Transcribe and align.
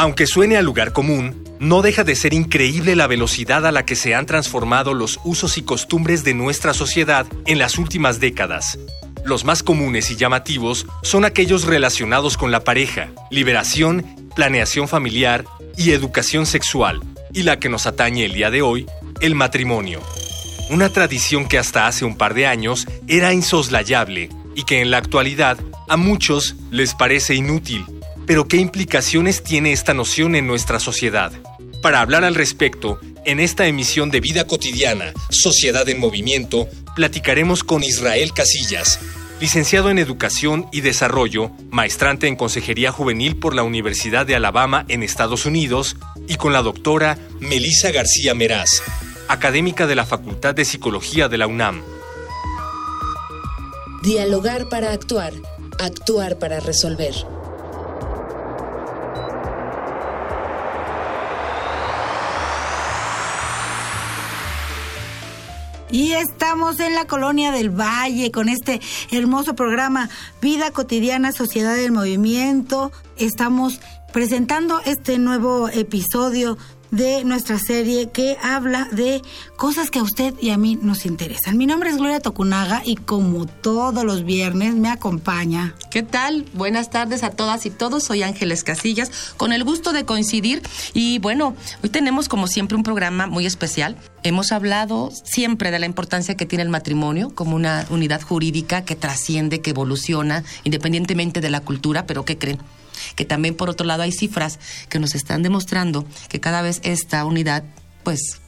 Aunque 0.00 0.26
suene 0.26 0.56
a 0.56 0.62
lugar 0.62 0.94
común, 0.94 1.44
no 1.58 1.82
deja 1.82 2.04
de 2.04 2.16
ser 2.16 2.32
increíble 2.32 2.96
la 2.96 3.06
velocidad 3.06 3.66
a 3.66 3.70
la 3.70 3.84
que 3.84 3.96
se 3.96 4.14
han 4.14 4.24
transformado 4.24 4.94
los 4.94 5.20
usos 5.24 5.58
y 5.58 5.62
costumbres 5.62 6.24
de 6.24 6.32
nuestra 6.32 6.72
sociedad 6.72 7.26
en 7.44 7.58
las 7.58 7.76
últimas 7.76 8.18
décadas. 8.18 8.78
Los 9.26 9.44
más 9.44 9.62
comunes 9.62 10.10
y 10.10 10.16
llamativos 10.16 10.86
son 11.02 11.26
aquellos 11.26 11.64
relacionados 11.64 12.38
con 12.38 12.50
la 12.50 12.64
pareja, 12.64 13.10
liberación, 13.30 14.30
planeación 14.34 14.88
familiar 14.88 15.44
y 15.76 15.90
educación 15.90 16.46
sexual, 16.46 17.02
y 17.34 17.42
la 17.42 17.58
que 17.58 17.68
nos 17.68 17.86
atañe 17.86 18.24
el 18.24 18.32
día 18.32 18.50
de 18.50 18.62
hoy, 18.62 18.86
el 19.20 19.34
matrimonio. 19.34 20.00
Una 20.70 20.88
tradición 20.88 21.46
que 21.46 21.58
hasta 21.58 21.86
hace 21.86 22.06
un 22.06 22.16
par 22.16 22.32
de 22.32 22.46
años 22.46 22.86
era 23.06 23.34
insoslayable 23.34 24.30
y 24.54 24.62
que 24.62 24.80
en 24.80 24.90
la 24.90 24.96
actualidad 24.96 25.58
a 25.90 25.98
muchos 25.98 26.56
les 26.70 26.94
parece 26.94 27.34
inútil 27.34 27.84
pero 28.30 28.46
¿qué 28.46 28.58
implicaciones 28.58 29.42
tiene 29.42 29.72
esta 29.72 29.92
noción 29.92 30.36
en 30.36 30.46
nuestra 30.46 30.78
sociedad? 30.78 31.32
Para 31.82 32.00
hablar 32.00 32.22
al 32.22 32.36
respecto, 32.36 33.00
en 33.24 33.40
esta 33.40 33.66
emisión 33.66 34.12
de 34.12 34.20
Vida 34.20 34.46
Cotidiana, 34.46 35.12
Sociedad 35.30 35.88
en 35.88 35.98
Movimiento, 35.98 36.68
platicaremos 36.94 37.64
con 37.64 37.82
Israel 37.82 38.32
Casillas, 38.32 39.00
licenciado 39.40 39.90
en 39.90 39.98
Educación 39.98 40.68
y 40.70 40.82
Desarrollo, 40.82 41.50
maestrante 41.72 42.28
en 42.28 42.36
Consejería 42.36 42.92
Juvenil 42.92 43.34
por 43.34 43.56
la 43.56 43.64
Universidad 43.64 44.26
de 44.26 44.36
Alabama 44.36 44.84
en 44.86 45.02
Estados 45.02 45.44
Unidos, 45.44 45.96
y 46.28 46.36
con 46.36 46.52
la 46.52 46.62
doctora 46.62 47.18
Melisa 47.40 47.90
García 47.90 48.32
Meraz, 48.32 48.80
académica 49.26 49.88
de 49.88 49.96
la 49.96 50.06
Facultad 50.06 50.54
de 50.54 50.64
Psicología 50.64 51.26
de 51.28 51.38
la 51.38 51.48
UNAM. 51.48 51.82
Dialogar 54.04 54.68
para 54.68 54.92
actuar, 54.92 55.32
actuar 55.80 56.38
para 56.38 56.60
resolver. 56.60 57.39
Y 65.92 66.12
estamos 66.12 66.78
en 66.78 66.94
la 66.94 67.06
colonia 67.06 67.50
del 67.50 67.70
Valle 67.70 68.30
con 68.30 68.48
este 68.48 68.80
hermoso 69.10 69.56
programa 69.56 70.08
Vida 70.40 70.70
Cotidiana, 70.70 71.32
Sociedad 71.32 71.74
del 71.74 71.90
Movimiento. 71.90 72.92
Estamos 73.16 73.80
presentando 74.12 74.80
este 74.84 75.18
nuevo 75.18 75.68
episodio 75.68 76.56
de 76.90 77.24
nuestra 77.24 77.58
serie 77.58 78.10
que 78.10 78.36
habla 78.42 78.88
de 78.92 79.22
cosas 79.56 79.90
que 79.90 79.98
a 79.98 80.02
usted 80.02 80.34
y 80.40 80.50
a 80.50 80.58
mí 80.58 80.78
nos 80.80 81.06
interesan. 81.06 81.56
Mi 81.56 81.66
nombre 81.66 81.90
es 81.90 81.96
Gloria 81.96 82.20
Tocunaga 82.20 82.82
y 82.84 82.96
como 82.96 83.46
todos 83.46 84.04
los 84.04 84.24
viernes 84.24 84.74
me 84.74 84.88
acompaña. 84.88 85.74
¿Qué 85.90 86.02
tal? 86.02 86.44
Buenas 86.54 86.90
tardes 86.90 87.22
a 87.22 87.30
todas 87.30 87.66
y 87.66 87.70
todos. 87.70 88.04
Soy 88.04 88.22
Ángeles 88.22 88.64
Casillas, 88.64 89.34
con 89.36 89.52
el 89.52 89.64
gusto 89.64 89.92
de 89.92 90.04
coincidir. 90.04 90.62
Y 90.94 91.18
bueno, 91.18 91.54
hoy 91.82 91.90
tenemos 91.90 92.28
como 92.28 92.46
siempre 92.46 92.76
un 92.76 92.82
programa 92.82 93.26
muy 93.26 93.46
especial. 93.46 93.96
Hemos 94.22 94.52
hablado 94.52 95.10
siempre 95.24 95.70
de 95.70 95.78
la 95.78 95.86
importancia 95.86 96.36
que 96.36 96.46
tiene 96.46 96.62
el 96.62 96.68
matrimonio 96.68 97.30
como 97.34 97.56
una 97.56 97.86
unidad 97.90 98.20
jurídica 98.20 98.84
que 98.84 98.96
trasciende, 98.96 99.60
que 99.60 99.70
evoluciona, 99.70 100.44
independientemente 100.64 101.40
de 101.40 101.50
la 101.50 101.60
cultura, 101.60 102.06
pero 102.06 102.24
¿qué 102.24 102.36
creen? 102.36 102.58
Que 103.14 103.24
también 103.24 103.54
por 103.54 103.70
otro 103.70 103.86
lado 103.86 104.02
hay 104.02 104.12
cifras 104.12 104.58
que 104.88 104.98
nos 104.98 105.14
están 105.14 105.42
demostrando 105.42 106.04
que 106.28 106.40
cada 106.40 106.62
vez 106.62 106.80
esta 106.82 107.24
unidad 107.24 107.64
pues 108.02 108.40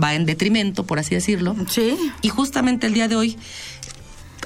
va 0.00 0.14
en 0.14 0.26
detrimento, 0.26 0.84
por 0.84 0.98
así 0.98 1.14
decirlo. 1.14 1.56
Sí. 1.68 1.96
Y 2.22 2.28
justamente 2.28 2.86
el 2.86 2.94
día 2.94 3.08
de 3.08 3.16
hoy 3.16 3.38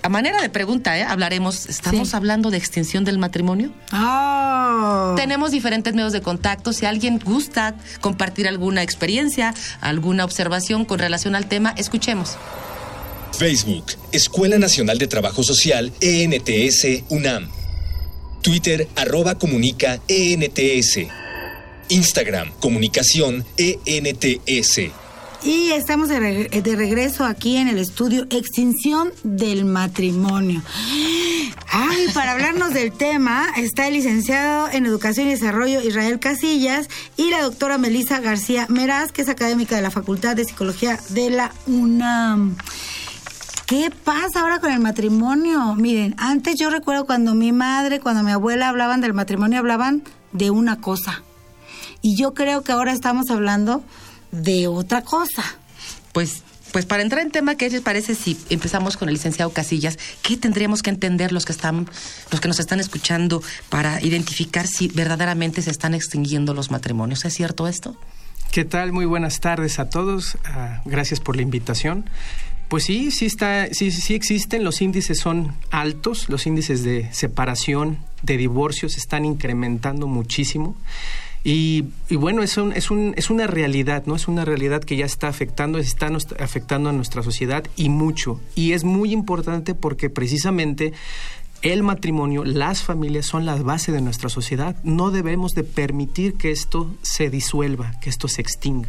a 0.02 0.08
manera 0.08 0.42
de 0.42 0.50
pregunta, 0.50 0.98
¿eh? 0.98 1.04
hablaremos, 1.04 1.66
¿estamos 1.66 2.12
hablando 2.14 2.50
de 2.50 2.56
extinción 2.56 3.04
del 3.04 3.18
matrimonio? 3.18 3.72
Oh. 3.92 5.14
Tenemos 5.16 5.52
diferentes 5.52 5.94
medios 5.94 6.12
de 6.12 6.20
contacto. 6.20 6.72
Si 6.72 6.86
alguien 6.86 7.20
gusta 7.20 7.76
compartir 8.00 8.48
alguna 8.48 8.82
experiencia, 8.82 9.54
alguna 9.80 10.24
observación 10.24 10.84
con 10.84 10.98
relación 10.98 11.36
al 11.36 11.46
tema, 11.46 11.72
escuchemos. 11.76 12.36
Facebook, 13.38 13.92
Escuela 14.10 14.58
Nacional 14.58 14.98
de 14.98 15.06
Trabajo 15.06 15.44
Social, 15.44 15.92
ENTS, 16.00 17.04
UNAM. 17.08 17.61
Twitter 18.42 18.88
arroba 18.96 19.36
comunica 19.36 20.00
ENTS. 20.08 20.98
Instagram 21.88 22.50
comunicación 22.60 23.44
ENTS. 23.56 24.92
Y 25.44 25.72
estamos 25.72 26.08
de, 26.08 26.48
regreso 26.76 27.24
aquí 27.24 27.56
en 27.56 27.66
el 27.66 27.78
estudio 27.78 28.26
Extinción 28.30 29.12
del 29.24 29.64
Matrimonio. 29.64 30.62
Ay, 31.68 32.06
para 32.14 32.32
hablarnos 32.32 32.72
del 32.74 32.92
tema 32.92 33.48
está 33.56 33.88
el 33.88 33.94
licenciado 33.94 34.68
en 34.70 34.86
Educación 34.86 35.26
y 35.26 35.30
Desarrollo 35.30 35.80
Israel 35.80 36.20
Casillas 36.20 36.88
y 37.16 37.30
la 37.30 37.42
doctora 37.42 37.76
Melisa 37.76 38.20
García 38.20 38.66
Meraz, 38.68 39.10
que 39.10 39.22
es 39.22 39.28
académica 39.28 39.74
de 39.74 39.82
la 39.82 39.90
Facultad 39.90 40.36
de 40.36 40.44
Psicología 40.44 41.00
de 41.08 41.30
la 41.30 41.52
UNAM. 41.66 42.56
¿Qué 43.66 43.90
pasa 44.04 44.40
ahora 44.40 44.60
con 44.60 44.72
el 44.72 44.80
matrimonio? 44.80 45.74
Miren, 45.74 46.14
antes 46.18 46.58
yo 46.58 46.70
recuerdo 46.70 47.06
cuando 47.06 47.34
mi 47.34 47.52
madre, 47.52 48.00
cuando 48.00 48.22
mi 48.22 48.32
abuela 48.32 48.68
hablaban 48.68 49.00
del 49.00 49.14
matrimonio, 49.14 49.58
hablaban 49.58 50.02
de 50.32 50.50
una 50.50 50.80
cosa. 50.80 51.22
Y 52.02 52.16
yo 52.16 52.34
creo 52.34 52.62
que 52.62 52.72
ahora 52.72 52.92
estamos 52.92 53.30
hablando 53.30 53.82
de 54.30 54.66
otra 54.66 55.02
cosa. 55.02 55.44
Pues 56.12 56.42
pues 56.72 56.86
para 56.86 57.02
entrar 57.02 57.20
en 57.20 57.30
tema, 57.30 57.54
¿qué 57.54 57.68
les 57.68 57.82
parece 57.82 58.14
si 58.14 58.38
empezamos 58.48 58.96
con 58.96 59.08
el 59.10 59.14
licenciado 59.14 59.52
Casillas? 59.52 59.98
¿Qué 60.22 60.38
tendríamos 60.38 60.82
que 60.82 60.88
entender 60.88 61.30
los 61.30 61.44
que 61.44 61.52
están, 61.52 61.86
los 62.30 62.40
que 62.40 62.48
nos 62.48 62.58
están 62.58 62.80
escuchando 62.80 63.42
para 63.68 64.00
identificar 64.00 64.66
si 64.66 64.88
verdaderamente 64.88 65.60
se 65.60 65.70
están 65.70 65.92
extinguiendo 65.92 66.54
los 66.54 66.70
matrimonios? 66.70 67.26
¿Es 67.26 67.34
cierto 67.34 67.68
esto? 67.68 67.94
¿Qué 68.50 68.64
tal? 68.64 68.92
Muy 68.92 69.04
buenas 69.04 69.40
tardes 69.40 69.78
a 69.78 69.90
todos. 69.90 70.38
Ah, 70.44 70.80
gracias 70.86 71.20
por 71.20 71.36
la 71.36 71.42
invitación. 71.42 72.08
Pues 72.72 72.84
sí, 72.84 73.10
sí 73.10 73.26
está, 73.26 73.68
sí, 73.74 73.90
sí 73.90 74.14
existen, 74.14 74.64
los 74.64 74.80
índices 74.80 75.18
son 75.18 75.54
altos, 75.70 76.30
los 76.30 76.46
índices 76.46 76.82
de 76.82 77.12
separación, 77.12 77.98
de 78.22 78.38
divorcios 78.38 78.96
están 78.96 79.26
incrementando 79.26 80.06
muchísimo. 80.06 80.74
Y, 81.44 81.84
bueno, 82.08 82.42
es, 82.42 82.56
un, 82.56 82.72
es, 82.72 82.90
un, 82.90 83.12
es 83.18 83.28
una 83.28 83.46
realidad, 83.46 84.04
¿no? 84.06 84.16
Es 84.16 84.26
una 84.26 84.46
realidad 84.46 84.82
que 84.82 84.96
ya 84.96 85.04
está 85.04 85.28
afectando, 85.28 85.76
está 85.76 86.08
afectando 86.38 86.88
a 86.88 86.94
nuestra 86.94 87.22
sociedad 87.22 87.62
y 87.76 87.90
mucho. 87.90 88.40
Y 88.54 88.72
es 88.72 88.84
muy 88.84 89.12
importante 89.12 89.74
porque 89.74 90.08
precisamente 90.08 90.94
el 91.60 91.82
matrimonio, 91.82 92.42
las 92.42 92.82
familias 92.82 93.26
son 93.26 93.44
la 93.44 93.56
base 93.56 93.92
de 93.92 94.00
nuestra 94.00 94.30
sociedad. 94.30 94.76
No 94.82 95.10
debemos 95.10 95.52
de 95.52 95.64
permitir 95.64 96.38
que 96.38 96.50
esto 96.50 96.94
se 97.02 97.28
disuelva, 97.28 97.92
que 98.00 98.08
esto 98.08 98.28
se 98.28 98.40
extinga. 98.40 98.88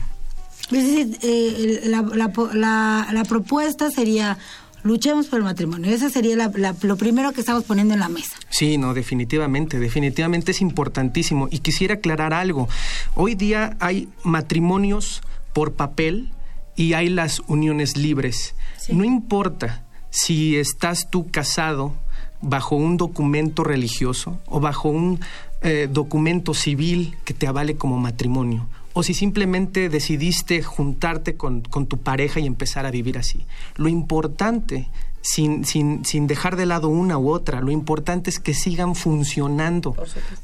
Es 0.72 0.88
decir, 0.88 1.18
eh, 1.22 1.81
la, 1.85 3.24
propuesta 3.28 3.90
sería 3.91 4.38
luchemos 4.84 5.28
por 5.28 5.40
el 5.40 5.46
matrimonio. 5.46 5.91
Esa 5.94 6.09
sería 6.09 6.51
lo 6.81 6.97
primero 6.97 7.31
que 7.31 7.41
estamos 7.41 7.63
poniendo 7.63 7.94
en 7.94 8.00
la 8.00 8.09
mesa. 8.09 8.35
Sí, 8.50 8.78
no, 8.78 8.94
definitivamente, 8.94 9.79
definitivamente 9.79 10.51
es 10.51 10.62
importantísimo. 10.62 11.48
Y 11.51 11.60
quisiera 11.60 11.95
aclarar 11.95 12.33
algo. 12.33 12.69
Hoy 13.15 13.36
día 13.36 13.75
hay 13.80 14.10
matrimonios 14.24 15.21
por 15.54 15.74
papel 15.74 16.31
y 16.75 16.94
hay 16.94 17.09
las 17.09 17.42
uniones 17.48 17.98
libres. 17.98 18.56
No 18.89 19.04
importa 19.04 19.83
si 20.09 20.57
estás 20.57 21.09
tú 21.09 21.30
casado 21.30 21.94
bajo 22.42 22.75
un 22.75 22.98
documento 22.98 23.63
religioso 23.63 24.39
o 24.45 24.59
bajo 24.59 24.89
un 24.89 25.19
eh, 25.62 25.88
documento 25.89 26.54
civil 26.54 27.16
que 27.24 27.33
te 27.33 27.48
avale 27.48 27.75
como 27.75 27.98
matrimonio 27.98 28.68
o 28.94 29.04
si 29.04 29.13
simplemente 29.13 29.90
decidiste 29.90 30.62
juntarte 30.62 31.36
con, 31.36 31.63
tu 31.63 31.98
pareja 31.98 32.40
y 32.40 32.45
empezar 32.45 32.86
a 32.86 32.92
vivir 32.92 33.18
así. 33.18 33.45
Lo 33.75 33.90
importante, 33.90 34.88
sin, 35.22 35.66
sin, 35.66 36.06
sin, 36.06 36.28
dejar 36.28 36.56
de 36.56 36.66
lado 36.66 36.90
una 36.90 37.18
u 37.18 37.30
otra, 37.30 37.62
lo 37.62 37.72
importante 37.72 38.30
es 38.30 38.40
que 38.40 38.54
sigan 38.54 38.95
funcionando 38.95 39.95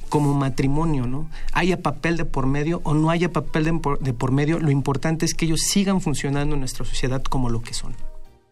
como 0.09 0.33
matrimonio, 0.33 1.05
¿no? 1.05 1.29
Haya 1.53 1.81
papel 1.81 2.17
de 2.17 2.25
por 2.25 2.47
medio 2.47 2.81
o 2.83 2.93
no 2.93 3.09
haya 3.09 3.31
papel 3.31 3.65
de 3.65 3.73
por, 3.73 3.99
de 3.99 4.13
por 4.13 4.31
medio, 4.31 4.59
lo 4.59 4.71
importante 4.71 5.25
es 5.25 5.33
que 5.33 5.45
ellos 5.45 5.61
sigan 5.61 6.01
funcionando 6.01 6.55
en 6.55 6.61
nuestra 6.61 6.85
sociedad 6.85 7.21
como 7.23 7.49
lo 7.49 7.61
que 7.61 7.73
son. 7.73 7.95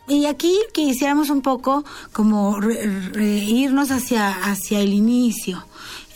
Y 0.09 0.25
aquí 0.25 0.57
quisiéramos 0.73 1.29
un 1.29 1.41
poco 1.41 1.83
como 2.13 2.57
irnos 3.19 3.91
hacia, 3.91 4.29
hacia 4.29 4.79
el 4.79 4.93
inicio. 4.93 5.65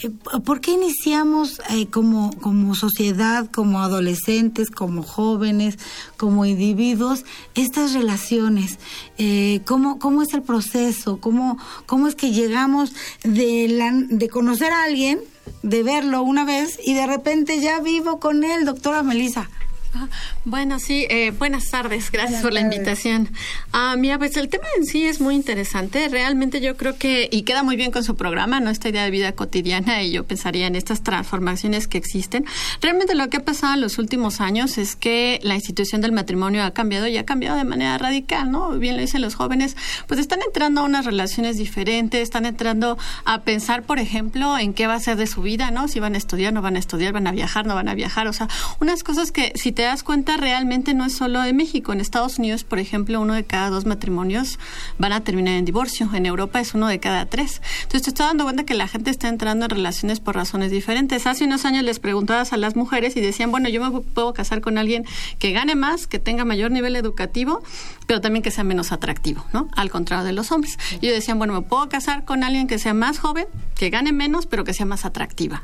Eh, 0.04 0.10
¿Por 0.46 0.62
qué 0.62 0.72
iniciamos 0.72 1.62
eh, 1.70 1.88
como, 1.88 2.32
como 2.40 2.76
sociedad, 2.76 3.50
como 3.52 3.80
adolescentes, 3.80 4.70
como 4.70 5.04
jóvenes, 5.04 5.78
como 6.18 6.46
individuos, 6.46 7.26
estas 7.56 7.94
relaciones? 7.94 8.80
Eh, 9.18 9.62
¿cómo, 9.66 10.00
¿Cómo 10.00 10.22
es 10.22 10.34
el 10.34 10.42
proceso? 10.42 11.20
¿Cómo, 11.20 11.58
cómo 11.86 12.08
es 12.08 12.16
que 12.16 12.32
llegamos 12.32 12.94
de, 13.24 13.68
la, 13.68 13.92
de 13.94 14.30
conocer 14.30 14.72
a 14.72 14.84
alguien, 14.84 15.20
de 15.64 15.84
verlo 15.84 16.22
una 16.24 16.46
vez 16.46 16.80
y 16.84 16.94
de 16.94 17.08
repente 17.08 17.60
ya 17.60 17.80
vivo 17.80 18.20
con 18.20 18.44
él, 18.44 18.66
doctora 18.66 19.04
Melissa? 19.04 19.50
Bueno, 20.46 20.80
sí, 20.80 21.06
eh, 21.10 21.32
buenas 21.32 21.70
tardes, 21.70 22.12
gracias 22.12 22.42
por 22.42 22.52
la 22.54 22.62
invitación. 22.62 23.30
Ah, 23.72 23.96
mira, 23.98 24.18
pues 24.18 24.36
el 24.38 24.50
tema 24.50 24.66
en 24.78 24.86
sí 24.86 25.06
es 25.06 25.22
muy 25.22 25.36
interesante. 25.36 26.08
Realmente 26.10 26.62
yo 26.62 26.76
creo 26.78 26.98
que, 26.98 27.30
y 27.32 27.44
queda 27.44 27.64
muy 27.64 27.76
bien 27.76 27.92
con 27.92 28.04
su 28.04 28.16
programa, 28.16 28.60
¿no? 28.60 28.70
Esta 28.70 28.90
idea 28.90 29.04
de 29.04 29.12
vida 29.12 29.34
cotidiana, 29.34 30.02
y 30.04 30.12
yo 30.12 30.24
pensaría 30.24 30.68
en 30.68 30.76
estas 30.76 31.04
transformaciones 31.04 31.88
que 31.88 31.98
existen. 31.98 32.46
Realmente 32.82 33.16
lo 33.16 33.30
que 33.30 33.38
ha 33.38 33.46
pasado 33.46 33.76
en 33.76 33.82
los 33.82 33.98
últimos 33.98 34.42
años 34.42 34.78
es 34.78 34.96
que 34.96 35.40
la 35.44 35.56
institución 35.56 36.02
del 36.02 36.12
matrimonio 36.12 36.64
ha 36.64 36.72
cambiado 36.72 37.08
y 37.08 37.18
ha 37.18 37.26
cambiado 37.26 37.58
de 37.58 37.64
manera 37.64 37.98
radical, 37.98 38.52
¿no? 38.52 38.72
Bien 38.72 38.96
lo 38.96 39.02
dicen 39.02 39.22
los 39.22 39.36
jóvenes, 39.36 39.76
pues 40.08 40.20
están 40.20 40.40
entrando 40.46 40.82
a 40.82 40.84
unas 40.84 41.06
relaciones 41.06 41.58
diferentes, 41.58 42.22
están 42.22 42.46
entrando 42.46 42.98
a 43.26 43.42
pensar, 43.42 43.84
por 43.84 44.00
ejemplo, 44.00 44.58
en 44.58 44.74
qué 44.74 44.88
va 44.88 44.96
a 44.96 45.00
ser 45.00 45.18
de 45.18 45.28
su 45.28 45.42
vida, 45.42 45.72
¿no? 45.72 45.88
Si 45.88 46.00
van 46.00 46.16
a 46.16 46.18
estudiar, 46.18 46.52
no 46.52 46.62
van 46.62 46.76
a 46.76 46.80
estudiar, 46.80 47.14
van 47.14 47.28
a 47.28 47.32
viajar, 47.32 47.66
no 47.66 47.76
van 47.76 47.90
a 47.90 47.94
viajar, 47.94 48.28
o 48.28 48.34
sea, 48.34 48.48
unas 48.80 49.04
cosas 49.04 49.32
que 49.32 49.52
si 49.56 49.72
te 49.72 49.81
te 49.82 49.86
das 49.86 50.04
cuenta, 50.04 50.38
realmente 50.38 50.94
no 50.94 51.06
es 51.06 51.14
solo 51.14 51.42
de 51.42 51.54
México. 51.54 51.92
En 51.92 52.02
Estados 52.02 52.38
Unidos, 52.38 52.64
por 52.64 52.78
ejemplo, 52.78 53.20
uno 53.20 53.34
de 53.34 53.46
cada 53.46 53.72
dos 53.72 53.88
matrimonios 53.88 54.60
van 55.00 55.12
a 55.12 55.22
terminar 55.22 55.56
en 55.56 55.66
divorcio. 55.66 56.08
En 56.14 56.28
Europa 56.28 56.60
es 56.60 56.76
uno 56.76 56.88
de 56.88 57.00
cada 57.00 57.26
tres. 57.26 57.64
Entonces 57.82 58.04
te 58.04 58.10
estás 58.12 58.28
dando 58.28 58.44
cuenta 58.44 58.64
que 58.64 58.76
la 58.76 58.88
gente 58.88 59.10
está 59.10 59.28
entrando 59.28 59.66
en 59.66 59.72
relaciones 59.72 60.20
por 60.20 60.36
razones 60.36 60.70
diferentes. 60.70 61.26
Hace 61.26 61.46
unos 61.46 61.66
años 61.66 61.84
les 61.84 61.98
preguntabas 61.98 62.54
a 62.54 62.58
las 62.58 62.76
mujeres 62.76 63.18
y 63.18 63.22
decían, 63.22 63.50
bueno, 63.50 63.70
yo 63.70 63.82
me 63.84 64.02
puedo 64.02 64.36
casar 64.36 64.62
con 64.62 64.78
alguien 64.78 65.04
que 65.40 65.52
gane 65.52 65.74
más, 65.74 66.06
que 66.06 66.20
tenga 66.20 66.46
mayor 66.46 66.70
nivel 66.70 66.96
educativo, 66.96 67.64
pero 68.06 68.22
también 68.22 68.44
que 68.44 68.52
sea 68.52 68.64
menos 68.64 68.92
atractivo, 68.92 69.44
¿no? 69.52 69.68
Al 69.76 69.90
contrario 69.90 70.24
de 70.24 70.34
los 70.34 70.52
hombres. 70.52 70.78
Y 71.02 71.08
yo 71.08 71.12
decían, 71.12 71.40
bueno, 71.40 71.54
me 71.54 71.62
puedo 71.62 71.90
casar 71.90 72.24
con 72.24 72.44
alguien 72.44 72.68
que 72.68 72.78
sea 72.78 72.94
más 72.94 73.18
joven, 73.18 73.48
que 73.76 73.90
gane 73.90 74.12
menos, 74.12 74.46
pero 74.46 74.64
que 74.64 74.76
sea 74.76 74.86
más 74.86 75.06
atractiva. 75.06 75.64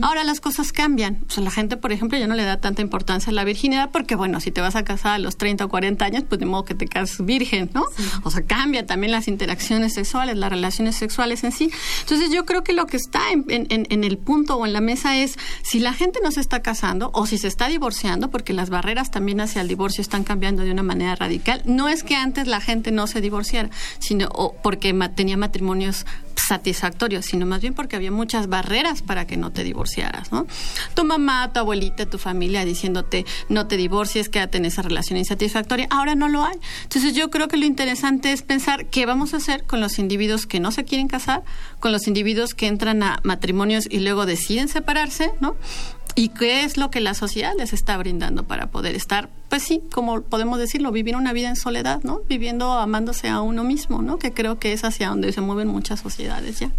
Ahora 0.00 0.24
las 0.24 0.40
cosas 0.40 0.72
cambian. 0.72 1.22
O 1.28 1.30
sea, 1.30 1.44
la 1.44 1.52
gente, 1.52 1.76
por 1.76 1.92
ejemplo, 1.92 2.18
ya 2.18 2.26
no 2.26 2.34
le 2.34 2.42
da 2.42 2.60
tanta 2.60 2.82
importancia 2.82 3.30
a 3.30 3.34
la 3.34 3.44
virginidad 3.52 3.90
porque, 3.90 4.14
bueno, 4.14 4.40
si 4.40 4.50
te 4.50 4.60
vas 4.60 4.76
a 4.76 4.84
casar 4.84 5.12
a 5.12 5.18
los 5.18 5.36
30 5.36 5.64
o 5.64 5.68
40 5.68 6.04
años, 6.04 6.24
pues 6.28 6.38
de 6.38 6.46
modo 6.46 6.64
que 6.64 6.74
te 6.74 6.86
cases 6.86 7.24
virgen, 7.24 7.70
¿no? 7.74 7.84
O 8.22 8.30
sea, 8.30 8.42
cambia 8.42 8.86
también 8.86 9.12
las 9.12 9.28
interacciones 9.28 9.94
sexuales, 9.94 10.36
las 10.36 10.50
relaciones 10.50 10.96
sexuales 10.96 11.44
en 11.44 11.52
sí. 11.52 11.70
Entonces 12.00 12.30
yo 12.30 12.44
creo 12.44 12.64
que 12.64 12.72
lo 12.72 12.86
que 12.86 12.96
está 12.96 13.30
en, 13.30 13.44
en 13.48 14.04
el 14.04 14.18
punto 14.18 14.56
o 14.56 14.66
en 14.66 14.72
la 14.72 14.80
mesa 14.80 15.16
es 15.16 15.38
si 15.62 15.78
la 15.78 15.92
gente 15.92 16.20
no 16.22 16.30
se 16.30 16.40
está 16.40 16.60
casando 16.62 17.10
o 17.14 17.26
si 17.26 17.38
se 17.38 17.48
está 17.48 17.68
divorciando, 17.68 18.30
porque 18.30 18.52
las 18.52 18.70
barreras 18.70 19.10
también 19.10 19.40
hacia 19.40 19.60
el 19.60 19.68
divorcio 19.68 20.02
están 20.02 20.24
cambiando 20.24 20.62
de 20.62 20.72
una 20.72 20.82
manera 20.82 21.14
radical. 21.14 21.62
No 21.64 21.88
es 21.88 22.02
que 22.02 22.16
antes 22.16 22.46
la 22.46 22.60
gente 22.60 22.90
no 22.90 23.06
se 23.06 23.20
divorciara, 23.20 23.70
sino 23.98 24.28
porque 24.62 24.92
tenía 25.14 25.36
matrimonios 25.36 26.06
satisfactorios, 26.36 27.26
sino 27.26 27.46
más 27.46 27.60
bien 27.60 27.74
porque 27.74 27.96
había 27.96 28.10
muchas 28.10 28.48
barreras 28.48 29.02
para 29.02 29.26
que 29.26 29.36
no 29.36 29.52
te 29.52 29.64
divorciaras, 29.64 30.32
¿no? 30.32 30.46
Tu 30.94 31.04
mamá, 31.04 31.52
tu 31.52 31.60
abuelita, 31.60 32.06
tu 32.06 32.18
familia 32.18 32.64
diciéndote 32.64 33.24
no 33.48 33.66
te 33.66 33.76
divorcies, 33.76 34.28
quédate 34.28 34.58
en 34.58 34.64
esa 34.64 34.82
relación 34.82 35.18
insatisfactoria, 35.18 35.86
ahora 35.90 36.14
no 36.14 36.28
lo 36.28 36.44
hay. 36.44 36.56
Entonces 36.82 37.14
yo 37.14 37.30
creo 37.30 37.48
que 37.48 37.56
lo 37.56 37.66
interesante 37.66 38.32
es 38.32 38.42
pensar 38.42 38.86
qué 38.86 39.06
vamos 39.06 39.34
a 39.34 39.38
hacer 39.38 39.64
con 39.64 39.80
los 39.80 39.98
individuos 39.98 40.46
que 40.46 40.60
no 40.60 40.72
se 40.72 40.84
quieren 40.84 41.08
casar, 41.08 41.42
con 41.80 41.92
los 41.92 42.06
individuos 42.06 42.54
que 42.54 42.66
entran 42.66 43.02
a 43.02 43.20
matrimonios 43.22 43.86
y 43.90 44.00
luego 44.00 44.26
deciden 44.26 44.68
separarse, 44.68 45.30
¿no? 45.40 45.56
¿Y 46.14 46.28
qué 46.28 46.64
es 46.64 46.76
lo 46.76 46.90
que 46.90 47.00
la 47.00 47.14
sociedad 47.14 47.52
les 47.56 47.72
está 47.72 47.96
brindando 47.96 48.44
para 48.44 48.66
poder 48.66 48.94
estar, 48.94 49.30
pues 49.48 49.62
sí, 49.62 49.82
como 49.92 50.22
podemos 50.22 50.58
decirlo, 50.58 50.92
vivir 50.92 51.16
una 51.16 51.32
vida 51.32 51.48
en 51.48 51.56
soledad, 51.56 52.00
¿no? 52.02 52.20
Viviendo 52.28 52.72
amándose 52.72 53.28
a 53.28 53.40
uno 53.40 53.64
mismo, 53.64 54.02
¿no? 54.02 54.18
Que 54.18 54.32
creo 54.32 54.58
que 54.58 54.72
es 54.72 54.84
hacia 54.84 55.08
donde 55.08 55.32
se 55.32 55.40
mueven 55.40 55.68
muchas 55.68 56.00
sociedades 56.00 56.60
ya. 56.60 56.70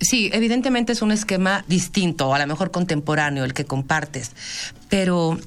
Sí, 0.00 0.28
evidentemente 0.32 0.92
es 0.92 1.02
un 1.02 1.12
esquema 1.12 1.64
distinto, 1.68 2.34
a 2.34 2.38
lo 2.38 2.46
mejor 2.46 2.70
contemporáneo, 2.70 3.44
el 3.44 3.54
que 3.54 3.64
compartes, 3.64 4.32
pero 4.88 5.38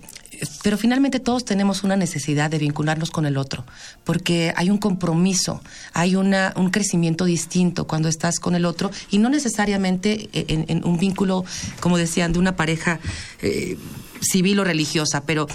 pero 0.63 0.77
finalmente 0.77 1.19
todos 1.19 1.45
tenemos 1.45 1.83
una 1.83 1.95
necesidad 1.95 2.49
de 2.49 2.57
vincularnos 2.57 3.11
con 3.11 3.25
el 3.25 3.37
otro, 3.37 3.65
porque 4.03 4.53
hay 4.55 4.69
un 4.69 4.77
compromiso, 4.77 5.61
hay 5.93 6.15
una, 6.15 6.53
un 6.55 6.69
crecimiento 6.69 7.25
distinto 7.25 7.87
cuando 7.87 8.09
estás 8.09 8.39
con 8.39 8.55
el 8.55 8.65
otro 8.65 8.91
y 9.09 9.17
no 9.17 9.29
necesariamente 9.29 10.29
en, 10.33 10.85
un 10.85 10.97
vínculo, 10.97 11.45
como 11.79 11.97
decían, 11.97 12.33
de 12.33 12.39
una 12.39 12.55
pareja 12.55 12.99
eh, 13.41 13.77
civil 14.21 14.59
o 14.59 14.63
religiosa, 14.63 15.23
pero 15.25 15.47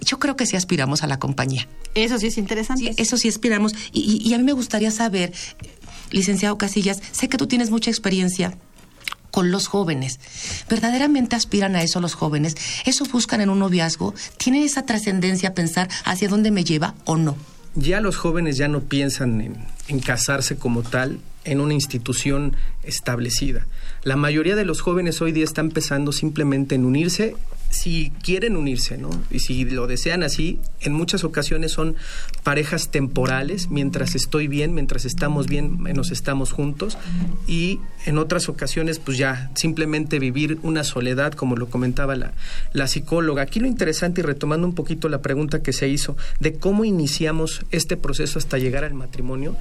yo 0.00 0.18
creo 0.18 0.36
que 0.36 0.46
sí 0.46 0.56
aspiramos 0.56 1.02
a 1.02 1.06
la 1.06 1.18
compañía. 1.18 1.66
Eso 1.94 2.18
sí 2.18 2.28
es 2.28 2.38
interesante. 2.38 2.94
eso 2.96 3.16
sí 3.16 3.28
aspiramos. 3.28 3.72
y 3.92 4.32
a 4.32 4.38
mí 4.38 4.44
me 4.44 4.52
gustaría 4.52 4.90
saber, 4.90 5.32
licenciado 6.10 6.58
Casillas, 6.58 7.00
sé 7.12 7.28
que 7.28 7.36
tú 7.36 7.46
tienes 7.46 7.70
mucha 7.70 7.90
experiencia 7.90 8.56
con 9.38 9.52
los 9.52 9.68
jóvenes. 9.68 10.18
¿Verdaderamente 10.68 11.36
aspiran 11.36 11.76
a 11.76 11.82
eso 11.84 12.00
los 12.00 12.14
jóvenes? 12.14 12.56
¿Eso 12.86 13.04
buscan 13.04 13.40
en 13.40 13.50
un 13.50 13.60
noviazgo? 13.60 14.12
¿Tiene 14.36 14.64
esa 14.64 14.84
trascendencia 14.84 15.54
pensar 15.54 15.88
hacia 16.04 16.28
dónde 16.28 16.50
me 16.50 16.64
lleva 16.64 16.96
o 17.04 17.16
no? 17.16 17.36
Ya 17.76 18.00
los 18.00 18.16
jóvenes 18.16 18.56
ya 18.56 18.66
no 18.66 18.80
piensan 18.80 19.40
en, 19.40 19.64
en 19.86 20.00
casarse 20.00 20.56
como 20.56 20.82
tal 20.82 21.20
en 21.44 21.60
una 21.60 21.72
institución 21.72 22.56
establecida. 22.82 23.64
La 24.02 24.16
mayoría 24.16 24.56
de 24.56 24.64
los 24.64 24.80
jóvenes 24.80 25.22
hoy 25.22 25.30
día 25.30 25.44
están 25.44 25.70
pensando 25.70 26.10
simplemente 26.10 26.74
en 26.74 26.84
unirse 26.84 27.36
si 27.70 28.12
quieren 28.22 28.56
unirse, 28.56 28.98
¿no? 28.98 29.10
Y 29.30 29.40
si 29.40 29.64
lo 29.64 29.86
desean 29.86 30.22
así, 30.22 30.58
en 30.80 30.92
muchas 30.92 31.24
ocasiones 31.24 31.72
son 31.72 31.96
parejas 32.42 32.90
temporales, 32.90 33.68
mientras 33.70 34.14
estoy 34.14 34.48
bien, 34.48 34.74
mientras 34.74 35.04
estamos 35.04 35.46
bien, 35.46 35.82
nos 35.94 36.10
estamos 36.10 36.52
juntos, 36.52 36.98
y 37.46 37.80
en 38.06 38.18
otras 38.18 38.48
ocasiones, 38.48 38.98
pues 38.98 39.18
ya, 39.18 39.50
simplemente 39.54 40.18
vivir 40.18 40.58
una 40.62 40.84
soledad, 40.84 41.32
como 41.32 41.56
lo 41.56 41.68
comentaba 41.68 42.16
la, 42.16 42.32
la 42.72 42.86
psicóloga. 42.86 43.42
Aquí 43.42 43.60
lo 43.60 43.66
interesante, 43.66 44.20
y 44.20 44.24
retomando 44.24 44.66
un 44.66 44.74
poquito 44.74 45.08
la 45.08 45.20
pregunta 45.20 45.62
que 45.62 45.72
se 45.72 45.88
hizo, 45.88 46.16
de 46.40 46.54
cómo 46.54 46.84
iniciamos 46.84 47.62
este 47.70 47.96
proceso 47.96 48.38
hasta 48.38 48.58
llegar 48.58 48.84
al 48.84 48.94
matrimonio, 48.94 49.56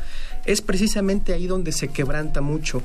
es 0.48 0.62
precisamente 0.62 1.34
ahí 1.34 1.46
donde 1.46 1.72
se 1.72 1.90
quebranta 1.90 2.42
mucho. 2.42 2.82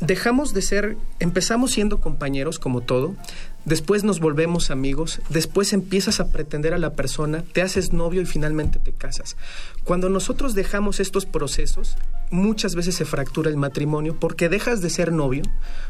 Dejamos 0.00 0.52
de 0.52 0.60
ser, 0.60 0.96
empezamos 1.20 1.70
siendo 1.70 2.00
compañeros 2.00 2.58
como 2.58 2.82
todo, 2.82 3.14
después 3.64 4.04
nos 4.04 4.20
volvemos 4.20 4.70
amigos, 4.70 5.20
después 5.30 5.72
empiezas 5.72 6.20
a 6.20 6.30
pretender 6.30 6.74
a 6.74 6.78
la 6.78 6.92
persona, 6.92 7.42
te 7.42 7.62
haces 7.62 7.92
novio 7.92 8.20
y 8.20 8.26
finalmente 8.26 8.78
te 8.78 8.92
casas. 8.92 9.36
Cuando 9.84 10.10
nosotros 10.10 10.54
dejamos 10.54 11.00
estos 11.00 11.24
procesos, 11.24 11.96
muchas 12.30 12.74
veces 12.74 12.96
se 12.96 13.04
fractura 13.04 13.48
el 13.48 13.56
matrimonio 13.56 14.18
porque 14.18 14.48
dejas 14.48 14.82
de 14.82 14.90
ser 14.90 15.12
novio, 15.12 15.44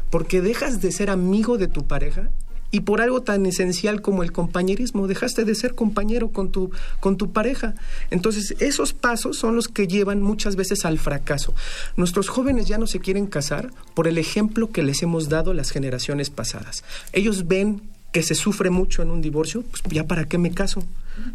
porque 0.09 0.41
dejas 0.41 0.79
de 0.79 0.91
ser 0.91 1.09
amigo 1.09 1.57
de 1.57 1.67
tu 1.67 1.87
pareja 1.87 2.29
y 2.71 2.81
por 2.81 3.01
algo 3.01 3.21
tan 3.21 3.45
esencial 3.45 4.01
como 4.01 4.23
el 4.23 4.31
compañerismo, 4.31 5.07
dejaste 5.07 5.45
de 5.45 5.55
ser 5.55 5.75
compañero 5.75 6.29
con 6.29 6.51
tu, 6.51 6.71
con 6.99 7.17
tu 7.17 7.31
pareja. 7.31 7.75
Entonces, 8.11 8.55
esos 8.59 8.93
pasos 8.93 9.37
son 9.37 9.55
los 9.55 9.67
que 9.67 9.87
llevan 9.87 10.21
muchas 10.21 10.55
veces 10.55 10.85
al 10.85 10.99
fracaso. 10.99 11.53
Nuestros 11.95 12.29
jóvenes 12.29 12.67
ya 12.67 12.77
no 12.77 12.87
se 12.87 12.99
quieren 12.99 13.27
casar 13.27 13.71
por 13.93 14.07
el 14.07 14.17
ejemplo 14.17 14.71
que 14.71 14.83
les 14.83 15.01
hemos 15.03 15.29
dado 15.29 15.53
las 15.53 15.71
generaciones 15.71 16.29
pasadas. 16.29 16.83
Ellos 17.13 17.47
ven 17.47 17.81
que 18.11 18.23
se 18.23 18.35
sufre 18.35 18.69
mucho 18.69 19.01
en 19.01 19.11
un 19.11 19.21
divorcio, 19.21 19.63
pues 19.63 19.83
ya 19.89 20.05
para 20.05 20.25
qué 20.25 20.37
me 20.37 20.51
caso 20.51 20.83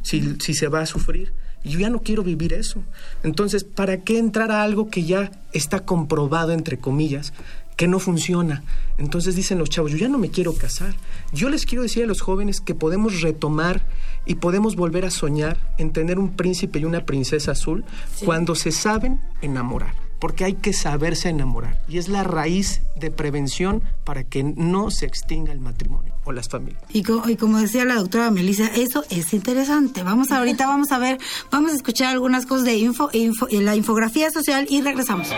si, 0.03 0.37
si 0.41 0.55
se 0.55 0.69
va 0.69 0.81
a 0.81 0.87
sufrir. 0.87 1.33
Yo 1.63 1.79
ya 1.79 1.91
no 1.91 2.01
quiero 2.01 2.23
vivir 2.23 2.55
eso. 2.55 2.83
Entonces, 3.23 3.65
¿para 3.65 3.99
qué 3.99 4.19
entrar 4.19 4.51
a 4.51 4.63
algo 4.63 4.89
que 4.89 5.05
ya 5.05 5.31
está 5.53 5.81
comprobado, 5.81 6.53
entre 6.53 6.79
comillas, 6.79 7.35
que 7.81 7.89
no 7.89 7.99
funciona. 7.99 8.63
Entonces 8.99 9.37
dicen 9.37 9.57
los 9.57 9.71
chavos, 9.71 9.91
yo 9.91 9.97
ya 9.97 10.11
no 10.11 10.19
me 10.19 10.29
quiero 10.29 10.53
casar. 10.53 10.95
Yo 11.33 11.49
les 11.49 11.65
quiero 11.65 11.83
decir 11.83 12.05
a 12.05 12.07
los 12.07 12.21
jóvenes 12.21 12.61
que 12.61 12.75
podemos 12.75 13.23
retomar 13.23 13.87
y 14.27 14.35
podemos 14.35 14.77
volver 14.77 15.07
a 15.07 15.11
soñar 15.11 15.57
en 15.79 15.91
tener 15.91 16.19
un 16.19 16.37
príncipe 16.37 16.79
y 16.79 16.85
una 16.85 17.07
princesa 17.07 17.53
azul 17.53 17.87
cuando 18.23 18.55
se 18.55 18.71
saben 18.71 19.19
enamorar. 19.41 19.95
Porque 20.19 20.45
hay 20.45 20.53
que 20.57 20.75
saberse 20.75 21.31
enamorar. 21.31 21.83
Y 21.89 21.97
es 21.97 22.09
la 22.09 22.23
raíz 22.23 22.83
de 22.97 23.11
prevención 23.11 23.83
para 24.05 24.25
que 24.25 24.43
no 24.43 24.91
se 24.91 25.07
extinga 25.07 25.51
el 25.51 25.61
matrimonio 25.61 26.13
o 26.25 26.33
las 26.33 26.51
familias. 26.51 26.83
Y, 26.93 27.03
como 27.03 27.57
decía 27.61 27.87
la 27.87 27.95
doctora 27.95 28.31
Melissa, 28.31 28.67
eso 28.67 29.05
es 29.09 29.33
interesante. 29.33 30.03
Vamos 30.03 30.33
ahorita, 30.33 30.67
vamos 30.67 30.93
a 30.93 30.99
ver, 30.99 31.17
vamos 31.51 31.73
a 31.73 31.77
escuchar 31.77 32.09
algunas 32.09 32.45
cosas 32.45 32.67
de 32.67 32.77
info, 32.77 33.09
info 33.15 33.49
la 33.51 33.75
infografía 33.75 34.31
social 34.31 34.67
y 34.69 34.83
regresamos. 34.83 35.29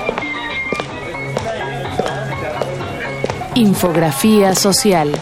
Infografía 3.55 4.55
social. 4.55 5.13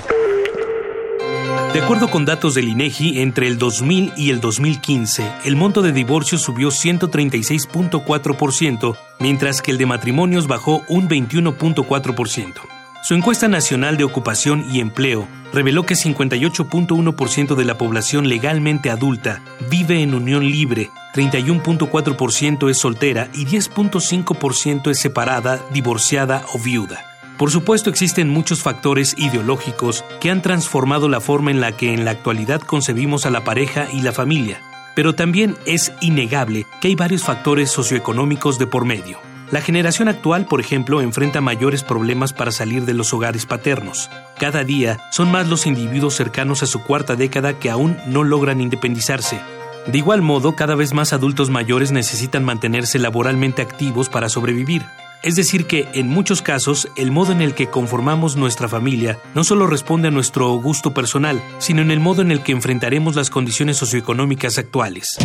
De 1.73 1.81
acuerdo 1.81 2.09
con 2.09 2.25
datos 2.25 2.55
del 2.55 2.69
INEGI, 2.69 3.23
entre 3.23 3.49
el 3.49 3.59
2000 3.59 4.13
y 4.17 4.31
el 4.31 4.41
2015, 4.41 5.29
el 5.45 5.57
monto 5.57 5.83
de 5.83 5.91
divorcios 5.91 6.41
subió 6.41 6.69
136.4%, 6.69 8.97
mientras 9.19 9.63
que 9.63 9.73
el 9.73 9.79
de 9.79 9.87
matrimonios 9.87 10.47
bajó 10.47 10.85
un 10.87 11.09
21.4%. 11.09 12.55
Su 13.03 13.15
encuesta 13.15 13.49
nacional 13.49 13.97
de 13.97 14.05
ocupación 14.05 14.65
y 14.73 14.79
empleo 14.79 15.27
reveló 15.53 15.85
que 15.85 15.95
58.1% 15.95 17.57
de 17.57 17.65
la 17.65 17.79
población 17.79 18.29
legalmente 18.29 18.91
adulta 18.91 19.43
vive 19.69 20.03
en 20.03 20.15
unión 20.15 20.49
libre, 20.49 20.91
31.4% 21.15 22.71
es 22.71 22.79
soltera 22.79 23.29
y 23.35 23.47
10.5% 23.47 24.89
es 24.89 25.01
separada, 25.01 25.59
divorciada 25.73 26.45
o 26.55 26.61
viuda. 26.61 27.10
Por 27.41 27.51
supuesto 27.51 27.89
existen 27.89 28.29
muchos 28.29 28.63
factores 28.63 29.15
ideológicos 29.17 30.05
que 30.21 30.31
han 30.31 30.43
transformado 30.43 31.09
la 31.09 31.23
forma 31.23 31.51
en 31.51 31.63
la 31.63 31.73
que 31.73 31.95
en 31.95 32.05
la 32.05 32.11
actualidad 32.11 32.61
concebimos 32.61 33.25
a 33.25 33.31
la 33.31 33.45
pareja 33.45 33.89
y 33.91 34.03
la 34.03 34.13
familia, 34.13 34.61
pero 34.95 35.15
también 35.15 35.57
es 35.65 35.91
innegable 36.03 36.67
que 36.83 36.89
hay 36.89 36.97
varios 36.97 37.25
factores 37.25 37.71
socioeconómicos 37.71 38.59
de 38.59 38.67
por 38.67 38.85
medio. 38.85 39.21
La 39.51 39.63
generación 39.63 40.09
actual, 40.09 40.45
por 40.45 40.61
ejemplo, 40.61 41.01
enfrenta 41.01 41.41
mayores 41.41 41.83
problemas 41.83 42.35
para 42.35 42.53
salir 42.53 42.85
de 42.85 42.93
los 42.93 43.15
hogares 43.15 43.47
paternos. 43.47 44.11
Cada 44.39 44.63
día 44.63 44.99
son 45.11 45.31
más 45.31 45.49
los 45.49 45.67
individuos 45.67 46.17
cercanos 46.17 46.63
a 46.63 46.67
su 46.67 46.83
cuarta 46.83 47.17
década 47.17 47.59
que 47.59 47.71
aún 47.71 47.97
no 48.07 48.23
logran 48.23 48.61
independizarse. 48.61 49.41
De 49.87 49.97
igual 49.97 50.21
modo, 50.21 50.57
cada 50.57 50.75
vez 50.75 50.93
más 50.93 51.15
adultos 51.15 51.49
mayores 51.49 51.91
necesitan 51.91 52.45
mantenerse 52.45 52.99
laboralmente 52.99 53.63
activos 53.63 54.11
para 54.11 54.29
sobrevivir. 54.29 54.83
Es 55.23 55.37
decir, 55.37 55.67
que 55.67 55.87
en 55.93 56.09
muchos 56.09 56.41
casos 56.41 56.89
el 56.97 57.11
modo 57.11 57.33
en 57.33 57.43
el 57.43 57.55
que 57.55 57.69
conformamos 57.69 58.37
nuestra 58.37 58.69
familia 58.69 59.19
no 59.35 59.45
solo 59.45 59.67
responde 59.67 60.09
a 60.09 60.11
nuestro 60.11 60.55
gusto 60.55 60.95
personal, 60.95 61.43
sino 61.59 61.83
en 61.83 61.91
el 61.91 62.01
modo 62.01 62.23
en 62.23 62.31
el 62.31 62.43
que 62.43 62.53
enfrentaremos 62.53 63.17
las 63.17 63.29
condiciones 63.29 63.77
socioeconómicas 63.77 64.57
actuales. 64.57 65.19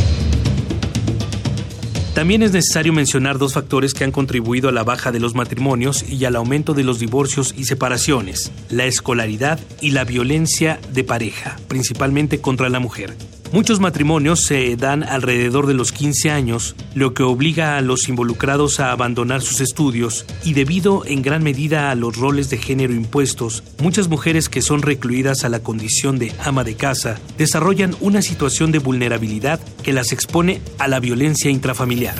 También 2.13 2.43
es 2.43 2.51
necesario 2.51 2.91
mencionar 2.91 3.37
dos 3.37 3.53
factores 3.53 3.93
que 3.93 4.03
han 4.03 4.11
contribuido 4.11 4.67
a 4.67 4.73
la 4.73 4.83
baja 4.83 5.13
de 5.13 5.19
los 5.19 5.33
matrimonios 5.33 6.03
y 6.09 6.23
al 6.25 6.35
aumento 6.35 6.73
de 6.73 6.83
los 6.83 6.99
divorcios 6.99 7.53
y 7.57 7.65
separaciones, 7.65 8.51
la 8.69 8.85
escolaridad 8.85 9.59
y 9.79 9.91
la 9.91 10.03
violencia 10.03 10.79
de 10.93 11.05
pareja, 11.05 11.57
principalmente 11.67 12.41
contra 12.41 12.69
la 12.69 12.79
mujer. 12.79 13.15
Muchos 13.55 13.79
matrimonios 13.79 14.41
se 14.41 14.75
dan 14.75 15.01
alrededor 15.01 15.65
de 15.65 15.73
los 15.73 15.93
15 15.93 16.29
años, 16.29 16.75
lo 16.93 17.13
que 17.13 17.23
obliga 17.23 17.77
a 17.77 17.81
los 17.81 18.09
involucrados 18.09 18.81
a 18.81 18.91
abandonar 18.91 19.41
sus 19.41 19.61
estudios 19.61 20.25
y 20.43 20.51
debido 20.51 21.05
en 21.05 21.21
gran 21.21 21.41
medida 21.41 21.89
a 21.89 21.95
los 21.95 22.17
roles 22.17 22.49
de 22.49 22.57
género 22.57 22.93
impuestos, 22.93 23.63
muchas 23.81 24.09
mujeres 24.09 24.49
que 24.49 24.61
son 24.61 24.81
recluidas 24.81 25.45
a 25.45 25.49
la 25.49 25.61
condición 25.61 26.19
de 26.19 26.33
ama 26.43 26.65
de 26.65 26.75
casa 26.75 27.17
desarrollan 27.37 27.95
una 28.01 28.21
situación 28.21 28.73
de 28.73 28.79
vulnerabilidad 28.79 29.61
que 29.83 29.93
las 29.93 30.11
expone 30.11 30.59
a 30.77 30.89
la 30.89 30.99
violencia 30.99 31.49
intrafamiliar. 31.49 32.15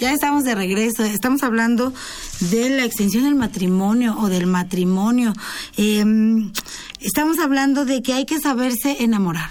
Ya 0.00 0.12
estamos 0.12 0.44
de 0.44 0.54
regreso, 0.54 1.04
estamos 1.04 1.42
hablando 1.42 1.92
de 2.38 2.70
la 2.70 2.84
extensión 2.84 3.24
del 3.24 3.34
matrimonio 3.34 4.16
o 4.18 4.28
del 4.28 4.46
matrimonio. 4.46 5.32
Em, 5.76 6.52
estamos 7.00 7.38
hablando 7.38 7.84
de 7.84 8.02
que 8.02 8.12
hay 8.12 8.26
que 8.26 8.40
saberse 8.40 9.02
enamorar. 9.02 9.50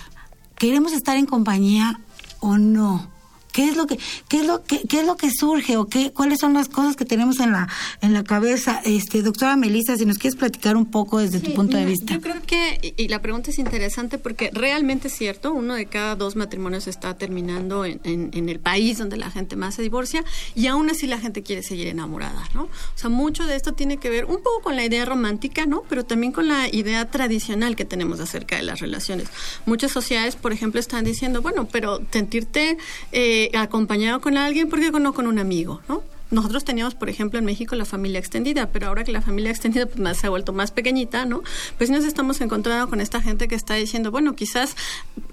¿Queremos 0.55 0.93
estar 0.93 1.17
en 1.17 1.25
compañía 1.25 1.99
o 2.39 2.57
no? 2.57 3.11
¿Qué 3.57 3.67
es 3.69 3.75
lo 3.75 3.87
que 3.87 3.97
qué 4.29 4.41
es 4.41 4.45
lo 4.45 4.63
que 4.63 4.81
qué 4.87 4.99
es 4.99 5.05
lo 5.07 5.17
que 5.17 5.31
surge 5.31 5.77
o 5.77 5.87
qué 5.87 6.11
cuáles 6.11 6.37
son 6.39 6.53
las 6.53 6.69
cosas 6.69 6.95
que 6.95 7.05
tenemos 7.05 7.39
en 7.39 7.53
la 7.53 7.67
en 8.01 8.13
la 8.13 8.23
cabeza? 8.23 8.81
Este, 8.85 9.23
doctora 9.23 9.55
Melissa, 9.55 9.97
si 9.97 10.05
nos 10.05 10.19
quieres 10.19 10.37
platicar 10.37 10.77
un 10.77 10.85
poco 10.85 11.17
desde 11.17 11.39
tu 11.39 11.55
punto 11.55 11.75
de 11.75 11.85
vista. 11.85 12.13
Yo 12.13 12.21
creo 12.21 12.39
que 12.45 12.93
y 12.95 13.07
la 13.07 13.19
pregunta 13.19 13.49
es 13.49 13.57
interesante 13.57 14.19
porque 14.19 14.51
realmente 14.53 15.07
es 15.07 15.15
cierto, 15.15 15.53
uno 15.53 15.73
de 15.73 15.87
cada 15.87 16.15
dos 16.15 16.35
matrimonios 16.35 16.85
está 16.85 17.17
terminando 17.17 17.83
en, 17.83 17.99
en, 18.03 18.47
el 18.47 18.59
país 18.59 18.99
donde 18.99 19.17
la 19.17 19.31
gente 19.31 19.55
más 19.55 19.73
se 19.73 19.81
divorcia 19.81 20.23
y 20.53 20.67
aún 20.67 20.91
así 20.91 21.07
la 21.07 21.17
gente 21.17 21.41
quiere 21.41 21.63
seguir 21.63 21.87
enamorada, 21.87 22.47
¿no? 22.53 22.65
O 22.65 22.69
sea, 22.93 23.09
mucho 23.09 23.47
de 23.47 23.55
esto 23.55 23.73
tiene 23.73 23.97
que 23.97 24.11
ver 24.11 24.25
un 24.25 24.37
poco 24.43 24.61
con 24.61 24.75
la 24.75 24.85
idea 24.85 25.03
romántica, 25.03 25.65
¿no? 25.65 25.81
Pero 25.89 26.05
también 26.05 26.31
con 26.31 26.47
la 26.47 26.67
idea 26.67 27.09
tradicional 27.09 27.75
que 27.75 27.85
tenemos 27.85 28.19
acerca 28.19 28.55
de 28.55 28.61
las 28.61 28.81
relaciones. 28.81 29.29
Muchas 29.65 29.91
sociedades, 29.91 30.35
por 30.35 30.53
ejemplo, 30.53 30.79
están 30.79 31.05
diciendo, 31.05 31.41
bueno, 31.41 31.67
pero 31.71 32.01
sentirte 32.11 32.77
eh, 33.11 33.46
acompañado 33.55 34.21
con 34.21 34.37
alguien, 34.37 34.69
porque 34.69 34.91
no 34.91 35.13
con 35.13 35.27
un 35.27 35.39
amigo, 35.39 35.81
¿no? 35.87 36.03
Nosotros 36.29 36.65
teníamos, 36.65 36.95
por 36.95 37.09
ejemplo, 37.09 37.39
en 37.39 37.45
México 37.45 37.75
la 37.75 37.85
familia 37.85 38.19
extendida, 38.19 38.69
pero 38.71 38.87
ahora 38.87 39.03
que 39.03 39.11
la 39.11 39.21
familia 39.21 39.51
extendida 39.51 39.85
pues, 39.85 40.17
se 40.17 40.27
ha 40.27 40.29
vuelto 40.29 40.53
más 40.53 40.71
pequeñita, 40.71 41.25
¿no? 41.25 41.41
Pues 41.77 41.89
nos 41.89 42.03
estamos 42.03 42.41
encontrando 42.41 42.89
con 42.89 42.99
esta 42.99 43.21
gente 43.21 43.47
que 43.47 43.55
está 43.55 43.75
diciendo, 43.75 44.11
bueno, 44.11 44.35
quizás 44.35 44.75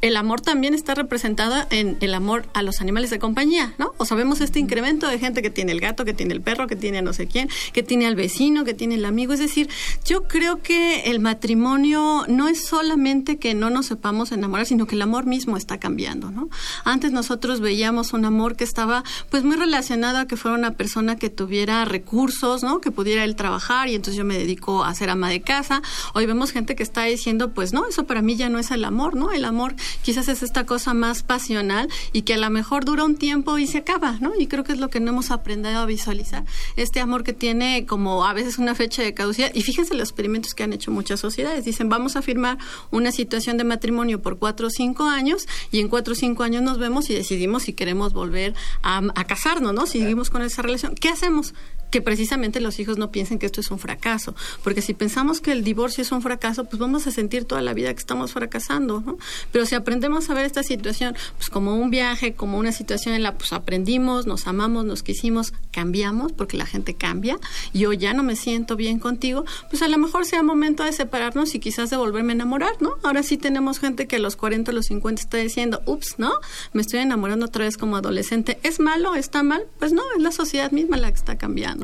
el 0.01 0.17
amor 0.17 0.41
también 0.41 0.75
está 0.75 0.95
representado 0.95 1.67
en 1.71 1.97
el 2.01 2.15
amor 2.15 2.47
a 2.55 2.63
los 2.63 2.81
animales 2.81 3.11
de 3.11 3.19
compañía, 3.19 3.75
¿no? 3.79 3.93
O 3.99 4.05
sabemos 4.05 4.41
este 4.41 4.61
incremento 4.61 5.09
de 5.09 5.19
gente 5.19 5.43
que 5.43 5.51
tiene 5.51 5.73
el 5.73 5.81
gato, 5.81 6.05
que 6.05 6.15
tiene 6.15 6.35
el 6.35 6.41
perro, 6.41 6.67
que 6.67 6.77
tiene 6.77 7.03
no 7.03 7.13
sé 7.13 7.27
quién, 7.27 7.49
que 7.73 7.83
tiene 7.83 8.07
al 8.07 8.15
vecino, 8.15 8.65
que 8.65 8.75
tiene 8.75 8.95
el 8.95 9.05
amigo. 9.05 9.33
Es 9.33 9.41
decir, 9.41 9.69
yo 10.05 10.25
creo 10.25 10.63
que 10.63 11.11
el 11.11 11.19
matrimonio 11.21 12.25
no 12.29 12.49
es 12.49 12.65
solamente 12.65 13.39
que 13.39 13.55
no 13.55 13.71
nos 13.71 13.87
sepamos 13.87 14.31
enamorar, 14.31 14.67
sino 14.67 14.87
que 14.87 14.95
el 14.95 15.03
amor 15.03 15.27
mismo 15.27 15.57
está 15.57 15.79
cambiando, 15.79 16.31
¿no? 16.31 16.49
Antes 16.85 17.13
nosotros 17.13 17.61
veíamos 17.61 18.13
un 18.13 18.25
amor 18.25 18.57
que 18.57 18.65
estaba 18.65 19.03
pues 19.31 19.43
muy 19.43 19.57
relacionado 19.57 20.19
a 20.19 20.27
que 20.27 20.37
fuera 20.37 20.57
una 20.57 20.71
persona 20.73 20.84
persona 20.85 21.17
que 21.17 21.31
tuviera 21.31 21.87
recursos, 21.87 22.63
¿no? 22.63 22.83
Que 22.83 22.91
pudiera 22.91 23.25
él 23.25 23.37
trabajar 23.37 23.89
y 23.89 23.95
entonces 23.95 24.19
yo 24.19 24.25
me 24.27 24.37
dedico 24.37 24.85
a 24.85 24.95
ser 24.95 25.09
ama 25.09 25.31
de 25.31 25.41
casa. 25.41 25.81
Hoy 26.13 26.27
vemos 26.27 26.51
gente 26.51 26.77
que 26.77 26.83
está 26.83 27.05
diciendo, 27.05 27.55
pues 27.55 27.73
no, 27.73 27.87
eso 27.89 28.05
para 28.05 28.21
mí 28.21 28.37
ya 28.37 28.51
no 28.51 28.59
es 28.59 28.71
el 28.71 28.85
amor, 28.85 29.17
¿no? 29.17 29.33
El 29.33 29.47
amor 29.47 29.77
quizás 30.03 30.29
es 30.29 30.43
esta 30.43 30.67
cosa 30.67 30.93
más 30.93 31.23
pasional 31.23 31.89
y 32.13 32.21
que 32.21 32.35
a 32.35 32.37
lo 32.37 32.51
mejor 32.51 32.85
dura 32.85 33.03
un 33.03 33.17
tiempo 33.17 33.57
y 33.57 33.67
se 33.67 33.79
acaba, 33.79 34.19
¿no? 34.21 34.33
Y 34.39 34.47
creo 34.47 34.63
que 34.63 34.73
es 34.73 34.79
lo 34.79 34.91
que 34.91 35.01
no 35.01 35.13
hemos 35.13 35.31
aprendido 35.31 35.79
a 35.79 35.87
visualizar. 35.87 36.45
Este 36.77 37.01
amor 37.01 37.25
que 37.25 37.33
tiene 37.33 37.87
como 37.87 38.27
a 38.27 38.35
veces 38.35 38.59
una 38.59 38.75
fecha 38.75 39.03
de 39.03 39.15
caducidad. 39.15 39.53
Y 39.55 39.63
fíjense 39.63 39.95
los 39.95 40.11
experimentos 40.11 40.53
que 40.53 40.65
han 40.65 40.75
hecho 40.75 40.91
muchas 40.91 41.19
sociedades. 41.19 41.65
Dicen, 41.65 41.89
vamos 41.89 42.15
a 42.17 42.21
firmar 42.21 42.59
una 42.91 43.11
situación 43.11 43.57
de 43.57 43.65
matrimonio 43.65 44.21
por 44.21 44.39
cuatro 44.39 44.67
o 44.67 44.71
cinco 44.71 45.05
años 45.05 45.49
y 45.73 45.81
en 45.81 45.89
cuatro 45.89 46.13
o 46.13 46.15
cinco 46.15 46.43
años 46.43 46.63
nos 46.63 46.77
vemos 46.77 47.09
y 47.09 47.15
decidimos 47.15 47.63
si 47.63 47.73
queremos 47.73 48.13
volver 48.13 48.53
a, 48.83 48.99
a 49.15 49.25
casarnos, 49.25 49.73
¿no? 49.73 49.87
Si 49.87 50.01
seguimos 50.01 50.29
con 50.29 50.43
esa 50.43 50.61
relación 50.61 50.74
¿Qué 51.01 51.09
hacemos? 51.09 51.55
Que 51.95 52.03
precisamente 52.03 52.59
los 52.59 52.81
hijos 52.81 52.99
no 52.99 53.13
piensen 53.13 53.39
que 53.39 53.47
esto 53.47 53.61
es 53.61 53.71
un 53.71 53.79
fracaso, 53.79 54.35
porque 54.65 54.83
si 54.83 54.95
pensamos 54.95 55.41
que 55.41 55.53
el 55.53 55.63
divorcio 55.63 56.03
es 56.03 56.11
un 56.11 56.23
fracaso, 56.23 56.65
pues 56.65 56.81
vamos 56.81 57.07
a 57.07 57.13
sentir 57.13 57.45
toda 57.45 57.63
la 57.63 57.73
vida 57.73 57.95
que 57.95 58.01
estamos 58.01 58.33
fracasando, 58.33 59.01
¿no? 59.01 59.17
Pero 59.53 59.65
si 59.65 59.77
aprendemos 59.77 60.29
a 60.29 60.35
ver 60.35 60.45
esta 60.45 60.65
situación 60.65 61.15
pues 61.37 61.51
como 61.51 61.77
un 61.77 61.91
viaje, 61.91 62.35
como 62.35 62.59
una 62.59 62.73
situación 62.73 63.15
en 63.15 63.23
la 63.23 63.39
pues 63.39 63.53
aprendimos, 63.53 64.27
nos 64.27 64.49
amamos, 64.49 64.85
nos 64.85 65.05
quisimos, 65.05 65.53
cambiamos, 65.71 66.33
porque 66.33 66.57
la 66.57 66.67
gente 66.67 66.95
cambia, 66.95 67.39
yo 67.73 67.93
ya 67.93 68.13
no 68.13 68.25
me 68.25 68.35
siento 68.35 68.75
bien 68.75 68.99
contigo, 68.99 69.45
pues 69.71 69.81
a 69.83 69.87
lo 69.87 69.97
mejor 69.97 70.27
sea 70.27 70.43
momento 70.43 70.83
de 70.83 70.93
separarnos 70.93 71.55
y 71.55 71.61
quizás 71.61 71.91
de 71.91 71.97
volverme 71.97 72.33
a 72.33 72.35
enamorar, 72.35 72.73
¿no? 72.81 72.97
Ahora 73.05 73.23
sí 73.23 73.37
tenemos 73.37 73.79
gente 73.79 74.09
que 74.09 74.17
a 74.17 74.19
los 74.19 74.35
40, 74.35 74.73
a 74.73 74.75
los 74.75 74.87
50 74.87 75.23
está 75.23 75.37
diciendo, 75.37 75.81
ups, 75.87 76.17
¿no? 76.19 76.33
Me 76.73 76.83
estoy 76.83 76.99
enamorando 76.99 77.47
otra 77.47 77.67
vez 77.67 77.77
como 77.77 77.97
adolescente. 77.97 78.59
¿Es 78.65 78.81
malo? 78.81 79.15
¿Está 79.15 79.45
mal? 79.45 79.65
Pues 79.79 79.93
no, 79.93 80.03
es 80.17 80.23
la 80.25 80.33
sociedad 80.33 80.73
misma 80.73 80.97
la 80.97 81.13
que 81.13 81.19
está 81.19 81.39
cambiando. 81.39 81.84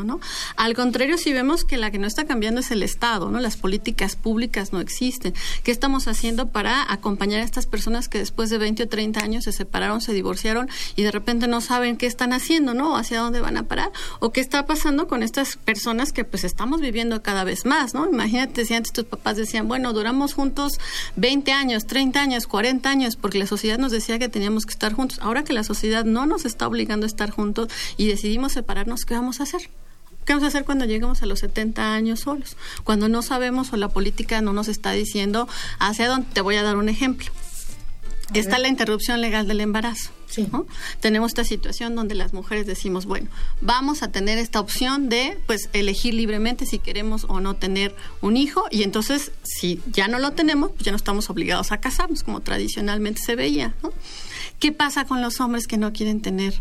Al 0.56 0.74
contrario, 0.74 1.18
si 1.18 1.32
vemos 1.32 1.64
que 1.64 1.76
la 1.76 1.90
que 1.90 1.98
no 1.98 2.06
está 2.06 2.26
cambiando 2.26 2.60
es 2.60 2.70
el 2.70 2.82
Estado, 2.82 3.30
¿no? 3.30 3.40
Las 3.40 3.56
políticas 3.56 4.16
públicas 4.16 4.72
no 4.72 4.80
existen. 4.80 5.34
¿Qué 5.62 5.70
estamos 5.70 6.08
haciendo 6.08 6.48
para 6.48 6.90
acompañar 6.92 7.40
a 7.40 7.44
estas 7.44 7.66
personas 7.66 8.08
que 8.08 8.18
después 8.18 8.50
de 8.50 8.58
20 8.58 8.84
o 8.84 8.88
30 8.88 9.20
años 9.20 9.44
se 9.44 9.52
separaron, 9.52 10.00
se 10.00 10.12
divorciaron 10.12 10.68
y 10.96 11.02
de 11.02 11.10
repente 11.10 11.48
no 11.48 11.60
saben 11.60 11.96
qué 11.96 12.06
están 12.06 12.32
haciendo, 12.32 12.74
¿no? 12.74 12.96
hacia 12.96 13.20
dónde 13.20 13.40
van 13.40 13.56
a 13.56 13.64
parar 13.64 13.90
o 14.20 14.32
qué 14.32 14.40
está 14.40 14.66
pasando 14.66 15.08
con 15.08 15.22
estas 15.22 15.56
personas 15.56 16.12
que 16.12 16.24
pues 16.24 16.44
estamos 16.44 16.80
viviendo 16.80 17.22
cada 17.22 17.44
vez 17.44 17.64
más, 17.66 17.94
¿no? 17.94 18.08
Imagínate 18.08 18.64
si 18.64 18.74
antes 18.74 18.92
tus 18.92 19.04
papás 19.04 19.36
decían, 19.36 19.68
bueno, 19.68 19.92
duramos 19.92 20.34
juntos 20.34 20.78
20 21.16 21.52
años, 21.52 21.86
30 21.86 22.20
años, 22.20 22.46
40 22.46 22.88
años 22.88 23.16
porque 23.16 23.38
la 23.38 23.46
sociedad 23.46 23.78
nos 23.78 23.92
decía 23.92 24.18
que 24.18 24.28
teníamos 24.28 24.66
que 24.66 24.72
estar 24.72 24.92
juntos. 24.92 25.18
Ahora 25.20 25.44
que 25.44 25.52
la 25.52 25.64
sociedad 25.64 26.04
no 26.04 26.26
nos 26.26 26.44
está 26.44 26.66
obligando 26.66 27.06
a 27.06 27.08
estar 27.08 27.30
juntos 27.30 27.68
y 27.96 28.08
decidimos 28.08 28.52
separarnos, 28.52 29.04
¿qué 29.04 29.14
vamos 29.14 29.40
a 29.40 29.44
hacer? 29.44 29.70
¿Qué 30.30 30.34
vamos 30.34 30.44
a 30.44 30.46
hacer 30.46 30.64
cuando 30.64 30.84
lleguemos 30.84 31.24
a 31.24 31.26
los 31.26 31.40
70 31.40 31.92
años 31.92 32.20
solos? 32.20 32.56
Cuando 32.84 33.08
no 33.08 33.20
sabemos 33.20 33.72
o 33.72 33.76
la 33.76 33.88
política 33.88 34.40
no 34.40 34.52
nos 34.52 34.68
está 34.68 34.92
diciendo 34.92 35.48
hacia 35.80 36.06
dónde. 36.06 36.28
Te 36.32 36.40
voy 36.40 36.54
a 36.54 36.62
dar 36.62 36.76
un 36.76 36.88
ejemplo. 36.88 37.32
Está 38.32 38.60
la 38.60 38.68
interrupción 38.68 39.20
legal 39.20 39.48
del 39.48 39.60
embarazo. 39.60 40.12
Tenemos 41.00 41.32
esta 41.32 41.42
situación 41.42 41.96
donde 41.96 42.14
las 42.14 42.32
mujeres 42.32 42.64
decimos, 42.64 43.06
bueno, 43.06 43.28
vamos 43.60 44.04
a 44.04 44.12
tener 44.12 44.38
esta 44.38 44.60
opción 44.60 45.08
de 45.08 45.36
pues 45.48 45.68
elegir 45.72 46.14
libremente 46.14 46.64
si 46.64 46.78
queremos 46.78 47.26
o 47.28 47.40
no 47.40 47.56
tener 47.56 47.96
un 48.20 48.36
hijo 48.36 48.66
y 48.70 48.84
entonces 48.84 49.32
si 49.42 49.82
ya 49.90 50.06
no 50.06 50.20
lo 50.20 50.30
tenemos, 50.30 50.70
pues 50.70 50.84
ya 50.84 50.92
no 50.92 50.96
estamos 50.96 51.28
obligados 51.28 51.72
a 51.72 51.80
casarnos 51.80 52.22
como 52.22 52.38
tradicionalmente 52.38 53.20
se 53.20 53.34
veía. 53.34 53.74
¿Qué 54.60 54.70
pasa 54.70 55.06
con 55.06 55.22
los 55.22 55.40
hombres 55.40 55.66
que 55.66 55.76
no 55.76 55.92
quieren 55.92 56.20
tener 56.20 56.54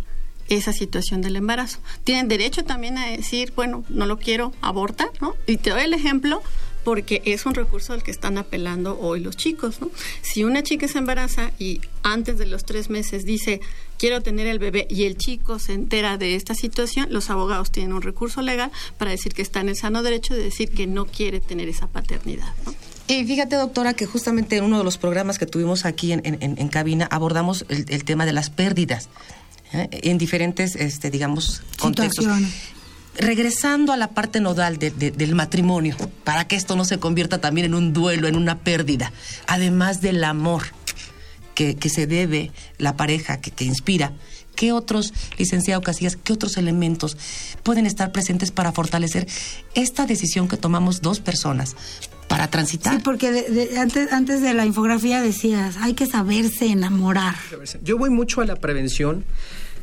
esa 0.50 0.74
situación 0.74 1.22
del 1.22 1.36
embarazo. 1.36 1.79
Tienen 2.03 2.27
derecho 2.27 2.63
también 2.63 2.98
a 2.98 3.08
decir, 3.08 3.53
bueno, 3.56 3.84
no 3.89 4.06
lo 4.06 4.18
quiero, 4.18 4.53
abortar, 4.62 5.10
¿no? 5.22 5.36
Y 5.48 5.58
te 5.58 5.70
doy 5.70 5.84
el 5.84 5.94
ejemplo 5.94 6.41
porque 6.84 7.22
es 7.25 7.46
un 7.46 7.53
recurso 7.53 7.94
al 7.94 8.03
que 8.03 8.12
están 8.12 8.38
apelando 8.38 8.98
hoy 9.00 9.20
los 9.20 9.38
chicos. 9.38 9.82
¿no? 9.82 9.91
Si 10.22 10.44
una 10.44 10.63
chica 10.63 10.88
se 10.88 10.98
embaraza 10.98 11.51
y 11.60 11.82
antes 12.03 12.38
de 12.38 12.46
los 12.46 12.63
tres 12.63 12.89
meses 12.89 13.25
dice 13.25 13.62
quiero 13.98 14.22
tener 14.22 14.48
el 14.48 14.60
bebé 14.60 14.88
y 14.89 15.03
el 15.03 15.18
chico 15.18 15.60
se 15.60 15.74
entera 15.74 16.18
de 16.18 16.36
esta 16.36 16.56
situación, 16.56 17.08
los 17.10 17.29
abogados 17.29 17.72
tienen 17.72 17.94
un 17.94 18.01
recurso 18.01 18.41
legal 18.41 18.72
para 18.98 19.12
decir 19.12 19.34
que 19.34 19.41
está 19.41 19.60
en 19.60 19.70
el 19.70 19.75
sano 19.75 20.03
derecho 20.03 20.34
de 20.34 20.44
decir 20.44 20.72
que 20.72 20.88
no 20.88 21.06
quiere 21.06 21.41
tener 21.41 21.68
esa 21.68 21.88
paternidad. 21.88 22.53
Y 23.08 23.25
fíjate, 23.25 23.56
doctora, 23.56 23.94
que 23.96 24.06
justamente 24.06 24.58
en 24.58 24.63
uno 24.63 24.77
de 24.77 24.84
los 24.84 24.98
programas 24.98 25.39
que 25.39 25.48
tuvimos 25.48 25.86
aquí 25.86 26.13
en, 26.13 26.68
cabina 26.70 27.08
abordamos 27.12 27.65
el, 27.68 28.03
tema 28.03 28.25
de 28.25 28.34
las 28.34 28.50
pérdidas 28.50 29.10
¿eh? 29.73 29.89
en 29.91 30.17
diferentes, 30.17 30.75
este, 30.75 31.09
digamos, 31.11 31.61
contextos 31.77 32.25
regresando 33.19 33.91
a 33.91 33.97
la 33.97 34.11
parte 34.11 34.39
nodal 34.39 34.79
del 34.79 35.35
matrimonio, 35.35 35.97
para 36.23 36.47
que 36.47 36.55
esto 36.55 36.77
no 36.77 36.85
se 36.85 36.99
convierta 36.99 37.41
también 37.41 37.65
en 37.65 37.73
un 37.73 37.91
duelo, 37.91 38.27
en 38.27 38.38
una 38.38 38.59
pérdida, 38.59 39.11
además 39.45 39.99
del 39.99 40.23
amor 40.23 40.63
que, 41.53 41.77
se 41.89 42.07
debe 42.07 42.51
la 42.77 42.95
pareja, 42.95 43.41
que, 43.41 43.51
que 43.51 43.65
inspira, 43.65 44.13
¿qué 44.55 44.71
otros, 44.71 45.13
licenciado 45.38 45.81
Casillas, 45.81 46.15
qué 46.15 46.31
otros 46.31 46.55
elementos 46.55 47.17
pueden 47.61 47.85
estar 47.85 48.13
presentes 48.13 48.51
para 48.51 48.71
fortalecer 48.71 49.27
esta 49.75 50.05
decisión 50.05 50.47
que 50.47 50.55
tomamos 50.55 51.01
dos 51.01 51.19
personas 51.19 51.75
para 52.29 52.47
transitar. 52.49 52.95
Sí, 52.95 53.01
porque 53.03 53.73
antes, 53.77 54.13
antes 54.13 54.41
de 54.41 54.53
la 54.53 54.65
infografía 54.65 55.21
decías, 55.21 55.75
hay 55.81 55.95
que 55.95 56.05
saberse 56.05 56.67
enamorar. 56.67 57.35
Yo 57.83 57.97
voy 57.97 58.11
mucho 58.11 58.39
a 58.41 58.45
la 58.45 58.55
prevención 58.55 59.25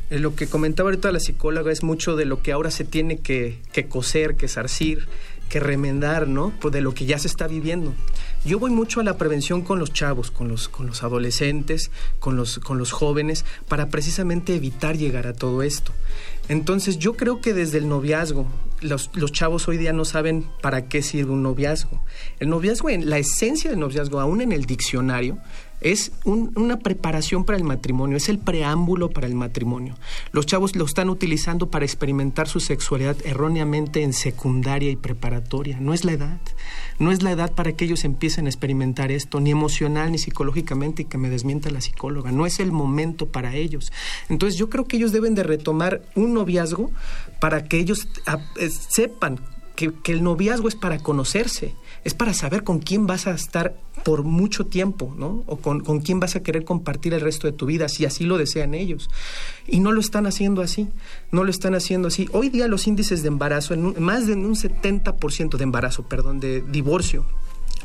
lo 0.09 0.35
que 0.35 0.47
comentaba 0.47 0.89
ahorita 0.89 1.11
la 1.11 1.19
psicóloga 1.19 1.71
es 1.71 1.83
mucho 1.83 2.15
de 2.15 2.25
lo 2.25 2.41
que 2.41 2.51
ahora 2.51 2.71
se 2.71 2.85
tiene 2.85 3.17
que, 3.17 3.59
coser, 3.89 4.35
que 4.35 4.47
zarcir, 4.47 5.07
que 5.49 5.59
remendar, 5.59 6.27
¿no? 6.27 6.53
Pues 6.59 6.73
de 6.73 6.81
lo 6.81 6.93
que 6.93 7.05
ya 7.05 7.19
se 7.19 7.27
está 7.27 7.47
viviendo. 7.47 7.93
Yo 8.45 8.59
voy 8.59 8.71
mucho 8.71 8.99
a 8.99 9.03
la 9.03 9.17
prevención 9.17 9.61
con 9.61 9.79
los 9.79 9.91
chavos, 9.91 10.31
con 10.31 10.47
los, 10.47 10.69
con 10.69 10.87
los 10.87 11.03
adolescentes, 11.03 11.91
con 12.19 12.35
los, 12.35 12.59
con 12.59 12.77
los 12.77 12.91
jóvenes, 12.91 13.45
para 13.67 13.89
precisamente 13.89 14.55
evitar 14.55 14.97
llegar 14.97 15.27
a 15.27 15.33
todo 15.33 15.63
esto. 15.63 15.91
Entonces 16.49 16.97
yo 16.97 17.13
creo 17.13 17.41
que 17.41 17.53
desde 17.53 17.77
el 17.77 17.89
noviazgo, 17.89 18.47
los, 18.79 19.09
los, 19.13 19.31
chavos 19.31 19.67
hoy 19.67 19.77
día 19.77 19.91
no 19.91 20.05
saben 20.05 20.47
para 20.61 20.87
qué 20.87 21.01
sirve 21.01 21.31
un 21.31 21.43
noviazgo. 21.43 22.01
El 22.39 22.49
noviazgo, 22.49 22.89
en 22.89 23.09
la 23.09 23.17
esencia 23.17 23.69
del 23.69 23.79
noviazgo, 23.79 24.21
aún 24.21 24.39
en 24.39 24.53
el 24.53 24.65
diccionario, 24.65 25.39
es 25.81 26.11
una 26.23 26.79
preparación 26.79 27.43
para 27.43 27.57
el 27.57 27.63
matrimonio, 27.63 28.17
es 28.17 28.29
el 28.29 28.39
preámbulo 28.39 29.09
para 29.09 29.27
el 29.27 29.35
matrimonio. 29.35 29.95
Los 30.31 30.45
chavos 30.45 30.75
lo 30.75 30.85
están 30.85 31.09
utilizando 31.09 31.69
para 31.69 31.85
experimentar 31.85 32.47
su 32.47 32.59
sexualidad 32.59 33.15
erróneamente 33.23 34.01
en 34.01 34.13
secundaria 34.13 34.89
y 34.89 34.95
preparatoria. 34.95 35.79
No 35.79 35.93
es 35.93 36.03
la 36.03 36.13
edad, 36.13 36.39
no 36.97 37.11
es 37.11 37.21
la 37.21 37.31
edad 37.31 37.53
para 37.53 37.73
que 37.73 37.85
ellos 37.85 38.05
empiecen 38.05 38.47
a 38.47 38.49
experimentar 38.49 39.11
esto, 39.11 39.39
ni 39.39 39.51
emocional 39.51 40.11
ni 40.11 40.17
psicológicamente, 40.17 41.03
y 41.03 41.05
que 41.05 41.19
me 41.19 41.29
desmienta 41.29 41.69
la 41.69 41.81
psicóloga. 41.81 42.31
No 42.31 42.45
es 42.45 42.59
el 42.59 42.71
momento 42.71 43.27
para 43.27 43.55
ellos. 43.55 43.91
Entonces 44.29 44.57
yo 44.57 44.69
creo 44.69 44.85
que 44.85 44.97
ellos 44.97 45.11
deben 45.11 45.35
de 45.35 45.43
retomar 45.43 46.01
un 46.15 46.33
noviazgo 46.33 46.91
para 47.39 47.65
que 47.65 47.77
ellos 47.77 48.07
ah, 48.25 48.39
eh, 48.55 48.69
sepan 48.69 49.39
que, 49.75 49.93
que 49.93 50.11
el 50.11 50.23
noviazgo 50.23 50.67
es 50.67 50.75
para 50.75 50.97
conocerse 50.97 51.75
es 52.07 52.13
para 52.13 52.33
saber 52.33 52.63
con 52.63 52.79
quién 52.79 53.05
vas 53.05 53.27
a 53.27 53.31
estar 53.31 53.75
por 54.03 54.23
mucho 54.23 54.65
tiempo, 54.65 55.13
¿no? 55.17 55.43
O 55.47 55.57
con, 55.57 55.81
quién 56.01 56.19
vas 56.19 56.35
a 56.35 56.43
querer 56.43 56.63
compartir 56.63 57.13
el 57.13 57.21
resto 57.21 57.47
de 57.47 57.53
tu 57.53 57.65
vida, 57.65 57.89
si 57.89 58.05
así 58.05 58.25
lo 58.25 58.37
desean 58.37 58.73
ellos. 58.73 59.09
Y 59.67 59.79
no 59.79 59.91
lo 59.91 59.99
están 59.99 60.27
haciendo 60.27 60.61
así, 60.61 60.89
no 61.31 61.43
lo 61.43 61.49
están 61.49 61.75
haciendo 61.75 62.07
así. 62.07 62.27
Hoy 62.33 62.49
día 62.49 62.67
los 62.67 62.87
índices 62.87 63.21
de 63.21 63.27
embarazo, 63.27 63.73
en 63.73 64.01
más 64.01 64.27
de 64.27 64.33
un 64.33 64.55
70% 64.55 65.57
de 65.57 65.63
embarazo, 65.63 66.03
perdón, 66.03 66.39
de 66.39 66.61
divorcio, 66.61 67.25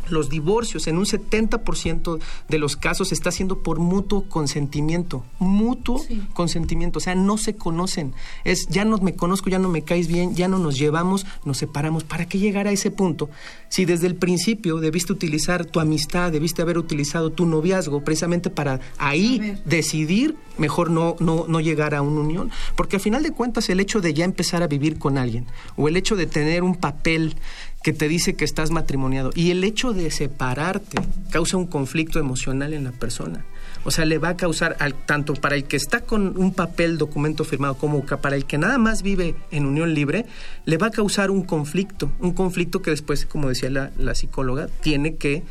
los 0.09 0.29
divorcios 0.29 0.87
en 0.87 0.99
un 0.99 1.05
70% 1.05 2.19
de 2.49 2.59
los 2.59 2.77
casos 2.77 3.13
está 3.13 3.31
siendo 3.31 3.63
por 3.63 3.79
mutuo 3.79 4.29
consentimiento, 4.29 5.25
mutuo 5.39 6.05
consentimiento, 6.33 6.99
o 6.99 7.03
sea, 7.03 7.15
no 7.15 7.39
se 7.39 7.57
conocen, 7.57 8.15
es 8.45 8.67
ya 8.69 8.85
no 8.85 8.99
me 8.99 9.15
conozco, 9.15 9.51
ya 9.51 9.59
no 9.59 9.69
me 9.69 9.83
caes 9.83 10.09
bien, 10.09 10.35
ya 10.35 10.49
no 10.49 10.59
nos 10.59 10.79
llevamos, 10.79 11.27
nos 11.45 11.59
separamos. 11.59 12.05
¿Para 12.05 12.27
qué 12.27 12.39
llegar 12.39 12.67
a 12.67 12.73
ese 12.73 12.91
punto? 12.91 13.31
Si 13.69 13.85
desde 13.85 14.07
el 14.07 14.17
principio 14.17 14.79
debiste 14.79 15.13
utilizar 15.13 15.65
tu 15.65 15.81
amistad, 15.81 16.33
debiste 16.33 16.63
haber 16.63 16.79
utilizado 16.79 17.31
tu 17.31 17.47
noviazgo 17.47 18.05
precisamente 18.05 18.51
para 18.51 18.81
ahí 18.99 19.57
decidir, 19.65 20.37
mejor 20.59 20.91
no, 20.91 21.17
no, 21.21 21.47
no 21.49 21.61
llegar 21.61 21.95
a 21.95 22.03
una 22.03 22.21
unión, 22.21 22.51
porque 22.77 22.97
al 22.97 23.03
final 23.03 23.23
de 23.23 23.33
cuentas 23.33 23.69
el 23.69 23.81
hecho 23.81 24.01
de 24.01 24.15
ya 24.15 24.25
empezar 24.25 24.63
a 24.63 24.67
vivir 24.67 24.99
con 24.99 25.19
alguien 25.19 25.47
o 25.77 25.89
el 25.89 25.97
hecho 25.97 26.17
de 26.17 26.27
tener 26.27 26.63
un 26.63 26.75
papel 26.75 27.37
que 27.83 27.93
te 27.93 28.09
dice 28.09 28.35
que 28.35 28.45
estás 28.45 28.71
matrimoniado. 28.71 29.31
Y 29.35 29.51
el 29.51 29.65
hecho 29.65 29.93
de 29.93 30.11
separarte 30.11 31.01
causa 31.31 31.57
un 31.57 31.67
conflicto 31.67 32.19
emocional 32.19 32.73
en 32.73 32.85
la 32.85 32.93
persona. 32.93 33.45
O 33.85 33.91
sea, 33.91 34.05
le 34.05 34.19
va 34.19 34.31
a 34.31 34.37
causar, 34.37 34.77
al, 34.79 34.95
tanto 34.95 35.35
para 35.35 35.57
el 35.57 35.65
que 35.65 35.77
está 35.77 36.03
con 36.03 36.37
un 36.37 36.55
papel, 36.55 36.99
documento 36.99 37.45
firmado, 37.45 37.75
como 37.75 38.05
para 38.05 38.37
el 38.37 38.45
que 38.45 38.59
nada 38.59 38.79
más 38.79 39.03
vive 39.03 39.35
en 39.51 39.67
unión 39.67 39.95
libre, 39.95 40.27
le 40.65 40.77
va 40.77 40.89
a 40.89 40.91
causar 40.91 41.31
un 41.31 41.43
conflicto. 41.43 42.13
Un 42.21 42.33
conflicto 42.33 42.81
que 42.81 42.91
después, 42.91 43.27
como 43.27 43.49
decía 43.49 43.71
la, 43.71 43.91
la 43.99 44.15
psicóloga, 44.15 44.69
tiene 44.83 45.17
que 45.17 45.43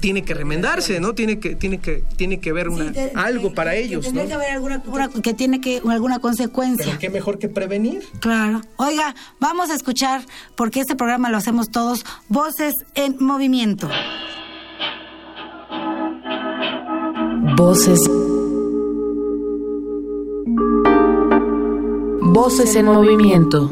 tiene 0.00 0.22
que 0.22 0.34
remendarse, 0.34 1.00
¿no? 1.00 1.14
Tiene 1.14 1.38
que, 1.38 1.54
tiene 1.54 1.78
que, 1.78 2.04
tiene 2.16 2.40
que 2.40 2.52
ver 2.52 2.68
una, 2.68 2.92
algo 3.14 3.54
para 3.54 3.74
ellos, 3.74 4.12
¿no? 4.12 4.26
que 4.26 4.32
haber 4.34 4.50
alguna, 4.50 4.82
que 5.22 5.34
tiene 5.34 5.60
que 5.60 5.80
alguna 5.88 6.18
consecuencia. 6.18 6.86
Pero 6.86 6.98
qué 6.98 7.10
mejor 7.10 7.38
que 7.38 7.48
prevenir. 7.48 8.04
Claro. 8.20 8.60
Oiga, 8.76 9.14
vamos 9.40 9.70
a 9.70 9.74
escuchar, 9.74 10.22
porque 10.54 10.80
este 10.80 10.96
programa 10.96 11.30
lo 11.30 11.38
hacemos 11.38 11.70
todos, 11.70 12.04
voces 12.28 12.74
en 12.94 13.16
movimiento. 13.20 13.88
Voces. 17.56 18.00
Voces 22.20 22.76
en 22.76 22.86
movimiento. 22.86 23.70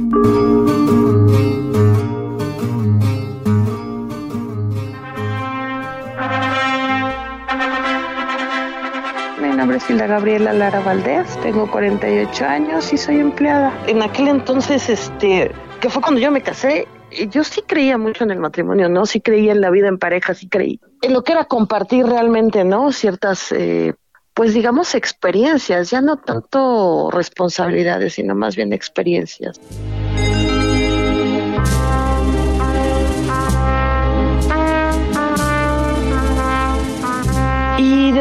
La 9.88 10.06
Gabriela 10.06 10.52
Lara 10.52 10.80
Valdés, 10.80 11.26
tengo 11.42 11.70
48 11.70 12.44
años 12.44 12.92
y 12.92 12.96
soy 12.96 13.20
empleada. 13.20 13.72
En 13.86 14.02
aquel 14.02 14.28
entonces, 14.28 14.88
este, 14.88 15.52
que 15.80 15.90
fue 15.90 16.00
cuando 16.00 16.20
yo 16.20 16.30
me 16.30 16.40
casé, 16.40 16.88
yo 17.30 17.44
sí 17.44 17.62
creía 17.66 17.98
mucho 17.98 18.24
en 18.24 18.30
el 18.30 18.38
matrimonio, 18.38 18.88
¿no? 18.88 19.06
Sí 19.06 19.20
creía 19.20 19.52
en 19.52 19.60
la 19.60 19.70
vida 19.70 19.88
en 19.88 19.98
pareja, 19.98 20.34
sí 20.34 20.48
creí 20.48 20.80
en 21.04 21.12
lo 21.12 21.22
que 21.22 21.32
era 21.32 21.44
compartir 21.44 22.06
realmente, 22.06 22.64
¿no? 22.64 22.90
Ciertas, 22.90 23.52
eh, 23.52 23.94
pues 24.32 24.54
digamos, 24.54 24.94
experiencias, 24.94 25.90
ya 25.90 26.00
no 26.00 26.16
tanto 26.16 27.10
responsabilidades, 27.10 28.14
sino 28.14 28.34
más 28.34 28.56
bien 28.56 28.72
experiencias. 28.72 29.60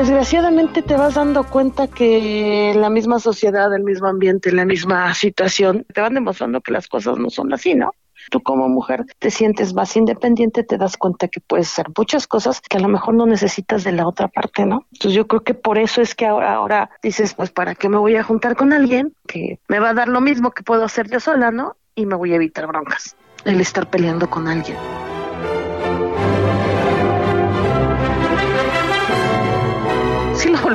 Desgraciadamente 0.04 0.82
te 0.82 0.98
vas 0.98 1.14
dando 1.14 1.46
cuenta 1.46 1.88
que 1.88 2.74
la 2.76 2.90
misma 2.90 3.20
sociedad, 3.20 3.74
el 3.74 3.84
mismo 3.84 4.08
ambiente, 4.08 4.52
la 4.52 4.66
misma 4.66 5.14
situación, 5.14 5.86
te 5.94 6.02
van 6.02 6.14
demostrando 6.14 6.60
que 6.60 6.74
las 6.74 6.90
cosas 6.90 7.18
no 7.18 7.30
son 7.30 7.54
así, 7.54 7.74
¿no? 7.74 7.94
Tú 8.30 8.44
como 8.44 8.68
mujer 8.68 9.06
te 9.20 9.32
sientes 9.32 9.74
más 9.74 9.96
independiente, 9.96 10.66
te 10.66 10.78
das 10.78 10.98
cuenta 10.98 11.30
que 11.30 11.40
puedes 11.40 11.72
hacer 11.72 11.88
muchas 11.98 12.28
cosas 12.28 12.60
que 12.60 12.78
a 12.78 12.82
lo 12.82 12.90
mejor 12.90 13.14
no 13.14 13.26
necesitas 13.26 13.86
de 13.86 13.94
la 13.94 14.06
otra 14.06 14.28
parte, 14.28 14.66
¿no? 14.66 14.86
Entonces 14.92 15.14
yo 15.14 15.26
creo 15.26 15.42
que 15.42 15.54
por 15.54 15.78
eso 15.78 16.02
es 16.02 16.16
que 16.16 16.26
ahora, 16.26 16.54
ahora 16.54 16.90
dices, 17.02 17.34
pues 17.34 17.52
¿para 17.52 17.74
qué 17.74 17.88
me 17.88 17.98
voy 17.98 18.18
a 18.18 18.24
juntar 18.24 18.58
con 18.58 18.74
alguien 18.74 19.14
que 19.26 19.60
me 19.70 19.80
va 19.80 19.92
a 19.92 19.94
dar 19.94 20.10
lo 20.10 20.20
mismo 20.20 20.52
que 20.52 20.64
puedo 20.64 20.84
hacer 20.84 21.10
yo 21.10 21.22
sola, 21.22 21.50
¿no? 21.52 21.78
Y 21.96 22.08
me 22.08 22.16
voy 22.16 22.34
a 22.34 22.36
evitar 22.36 22.68
broncas, 22.68 23.16
el 23.46 23.62
estar 23.62 23.90
peleando 23.90 24.30
con 24.30 24.50
alguien. 24.50 24.78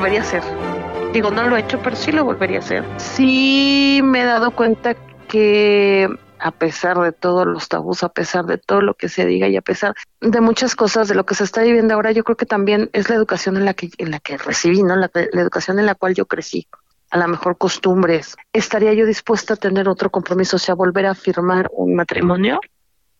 Volvería 0.09 0.21
a 0.21 0.25
hacer. 0.25 0.43
Digo, 1.13 1.31
no 1.31 1.47
lo 1.49 1.57
he 1.57 1.61
hecho, 1.61 1.81
pero 1.83 1.95
sí 1.95 2.13
lo 2.13 2.25
volvería 2.25 2.59
a 2.59 2.61
hacer. 2.61 2.85
Sí 2.97 4.01
me 4.03 4.23
he 4.23 4.25
dado 4.25 4.53
cuenta 4.53 4.95
que 5.29 6.09
a 6.39 6.51
pesar 6.51 6.99
de 6.99 7.13
todos 7.13 7.47
los 7.47 7.69
tabús, 7.69 8.03
a 8.03 8.09
pesar 8.09 8.47
de 8.47 8.57
todo 8.57 8.81
lo 8.81 8.95
que 8.95 9.11
se 9.11 9.27
diga 9.27 9.49
y 9.49 9.57
a 9.57 9.61
pesar 9.61 9.95
de 10.21 10.41
muchas 10.41 10.77
cosas 10.77 11.09
de 11.09 11.15
lo 11.15 11.27
que 11.27 11.35
se 11.35 11.45
está 11.45 11.63
viviendo 11.63 11.93
ahora, 11.93 12.13
yo 12.13 12.25
creo 12.25 12.37
que 12.37 12.47
también 12.47 12.89
es 12.95 13.11
la 13.11 13.17
educación 13.17 13.59
en 13.59 13.67
la 13.67 13.75
que 13.75 13.91
en 13.99 14.11
la 14.11 14.19
que 14.19 14.39
recibí, 14.39 14.83
¿no? 14.83 14.97
La, 14.97 15.11
la 15.13 15.43
educación 15.43 15.79
en 15.79 15.85
la 15.85 15.95
cual 15.95 16.15
yo 16.15 16.25
crecí. 16.25 16.67
A 17.11 17.19
lo 17.19 17.29
mejor 17.29 17.59
costumbres. 17.59 18.37
¿Estaría 18.55 18.95
yo 18.95 19.05
dispuesta 19.05 19.55
a 19.55 19.57
tener 19.57 19.89
otro 19.89 20.09
compromiso, 20.09 20.57
o 20.57 20.59
sea, 20.59 20.75
volver 20.75 21.05
a 21.05 21.15
firmar 21.15 21.69
un 21.73 21.95
matrimonio? 21.95 22.61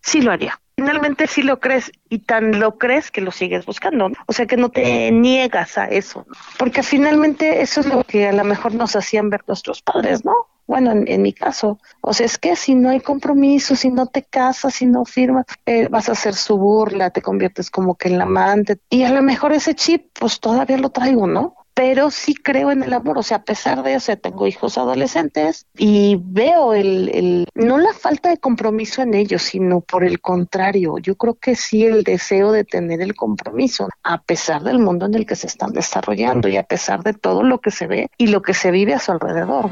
Sí 0.01 0.23
lo 0.23 0.33
haría 0.33 0.59
finalmente 0.79 1.27
sí 1.27 1.43
lo 1.43 1.59
crees 1.59 1.91
y 2.09 2.21
tan 2.21 2.61
lo 2.61 2.79
crees 2.79 3.11
que 3.11 3.21
lo 3.21 3.33
sigues 3.33 3.67
buscando, 3.67 4.13
o 4.27 4.33
sea 4.33 4.47
que 4.47 4.57
no 4.57 4.69
te 4.69 5.11
niegas 5.11 5.77
a 5.77 5.87
eso, 5.87 6.25
porque 6.57 6.85
finalmente 6.85 7.63
eso 7.63 7.81
es 7.81 7.87
lo 7.87 8.05
que 8.05 8.29
a 8.29 8.33
lo 8.33 8.45
mejor 8.45 8.75
nos 8.75 8.95
hacían 8.95 9.29
ver 9.29 9.43
nuestros 9.49 9.83
padres, 9.83 10.25
¿no? 10.25 10.33
Bueno, 10.69 10.93
en, 10.93 11.23
mi 11.23 11.33
caso, 11.33 11.81
o 12.03 12.13
sea, 12.13 12.27
es 12.27 12.39
que 12.39 12.55
si 12.55 12.75
no 12.75 12.91
hay 12.91 13.01
compromiso, 13.01 13.75
si 13.75 13.91
no 13.91 14.07
te 14.07 14.23
casas, 14.23 14.75
si 14.75 14.87
no 14.87 15.05
firmas, 15.05 15.47
eh, 15.65 15.89
vas 15.89 16.11
a 16.11 16.13
hacer 16.13 16.35
su 16.35 16.59
burla, 16.59 17.11
te 17.11 17.23
conviertes 17.23 17.71
como 17.71 17.97
que 17.97 18.09
en 18.09 18.19
la 18.19 18.25
amante. 18.25 18.79
Y 18.91 19.05
a 19.05 19.11
lo 19.11 19.23
mejor 19.23 19.55
ese 19.55 19.75
chip, 19.75 20.11
pues 20.21 20.41
todavía 20.41 20.77
lo 20.77 20.91
traigo, 20.91 21.27
¿no? 21.27 21.55
Pero 21.79 22.11
sí 22.11 22.35
creo 22.35 22.73
en 22.73 22.83
el 22.83 22.93
amor, 22.93 23.19
o 23.19 23.23
sea, 23.23 23.37
a 23.37 23.45
pesar 23.45 23.85
de 23.85 23.95
eso, 23.95 24.17
tengo 24.17 24.49
hijos 24.49 24.77
adolescentes 24.77 25.65
y 25.77 26.19
veo 26.21 26.75
el, 26.75 27.47
no 27.55 27.79
la 27.79 27.93
falta 27.93 28.31
de 28.31 28.39
compromiso 28.39 29.01
en 29.01 29.15
ellos, 29.15 29.43
sino 29.43 29.81
por 29.81 30.03
el 30.03 30.21
contrario, 30.21 30.99
yo 30.99 31.15
creo 31.15 31.35
que 31.35 31.55
sí 31.55 31.85
el 31.85 32.03
deseo 32.03 32.51
de 32.51 32.65
tener 32.65 33.01
el 33.01 33.15
compromiso, 33.15 33.89
a 34.03 34.21
pesar 34.21 34.65
del 34.65 34.81
mundo 34.81 35.07
en 35.07 35.15
el 35.15 35.25
que 35.25 35.37
se 35.37 35.47
están 35.47 35.71
desarrollando 35.71 36.49
y 36.49 36.57
a 36.57 36.65
pesar 36.65 37.05
de 37.05 37.13
todo 37.13 37.45
lo 37.45 37.61
que 37.61 37.71
se 37.71 37.87
ve 37.87 38.09
y 38.19 38.27
lo 38.27 38.43
que 38.43 38.55
se 38.55 38.73
vive 38.73 38.95
a 38.95 38.99
su 38.99 39.13
alrededor. 39.13 39.71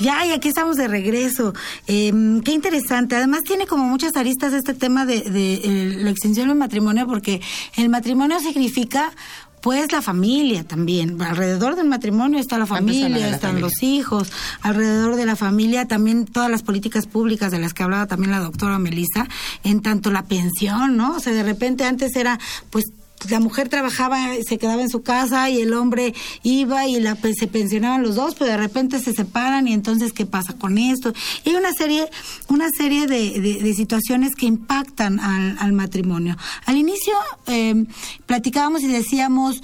Ya, 0.00 0.24
y 0.26 0.32
aquí 0.32 0.48
estamos 0.48 0.76
de 0.76 0.88
regreso. 0.88 1.54
Em, 1.86 2.40
qué 2.40 2.52
interesante. 2.52 3.16
Además 3.16 3.42
tiene 3.42 3.66
como 3.66 3.84
muchas 3.84 4.16
aristas 4.16 4.52
este 4.52 4.74
tema 4.74 5.06
de, 5.06 5.22
de, 5.22 5.96
la 5.98 6.10
extensión 6.10 6.48
del 6.48 6.56
matrimonio, 6.56 7.06
porque 7.06 7.40
el 7.76 7.88
matrimonio 7.88 8.38
significa 8.40 9.12
pues 9.60 9.90
la 9.92 10.02
familia 10.02 10.64
también. 10.64 11.20
Alrededor 11.20 11.76
del 11.76 11.88
matrimonio 11.88 12.38
está 12.38 12.58
la 12.58 12.66
familia, 12.66 13.28
están 13.28 13.60
los 13.60 13.82
hijos. 13.82 14.30
Alrededor 14.62 15.16
de 15.16 15.26
la 15.26 15.36
familia 15.36 15.86
también 15.86 16.26
todas 16.26 16.50
las 16.50 16.62
políticas 16.62 17.06
públicas 17.06 17.50
de 17.50 17.58
las 17.58 17.74
que 17.74 17.82
hablaba 17.82 18.06
también 18.06 18.30
la 18.30 18.40
doctora 18.40 18.78
Melissa, 18.78 19.26
en 19.64 19.82
tanto 19.82 20.10
la 20.10 20.22
pensión, 20.22 20.96
¿no? 20.96 21.16
O 21.16 21.20
sea, 21.20 21.32
de 21.32 21.42
repente 21.42 21.84
antes 21.84 22.14
era 22.16 22.38
pues 22.70 22.84
la 23.28 23.40
mujer 23.40 23.68
trabajaba, 23.68 24.18
se 24.46 24.58
quedaba 24.58 24.82
en 24.82 24.88
su 24.88 25.02
casa 25.02 25.50
y 25.50 25.60
el 25.60 25.72
hombre 25.72 26.14
iba 26.42 26.86
y 26.86 27.00
la, 27.00 27.16
se 27.16 27.46
pensionaban 27.46 28.02
los 28.02 28.14
dos, 28.14 28.34
pero 28.34 28.50
de 28.50 28.56
repente 28.56 29.00
se 29.00 29.12
separan 29.12 29.66
y 29.68 29.72
entonces 29.72 30.12
qué 30.12 30.26
pasa 30.26 30.54
con 30.54 30.78
esto. 30.78 31.12
Y 31.44 31.50
hay 31.50 31.56
una 31.56 31.72
serie, 31.72 32.08
una 32.48 32.68
serie 32.70 33.06
de, 33.06 33.40
de, 33.40 33.74
situaciones 33.74 34.34
que 34.34 34.46
impactan 34.46 35.20
al, 35.20 35.72
matrimonio. 35.72 36.36
Al 36.66 36.76
inicio 36.76 37.14
eh, 37.46 37.84
platicábamos 38.26 38.82
y 38.82 38.88
decíamos, 38.88 39.60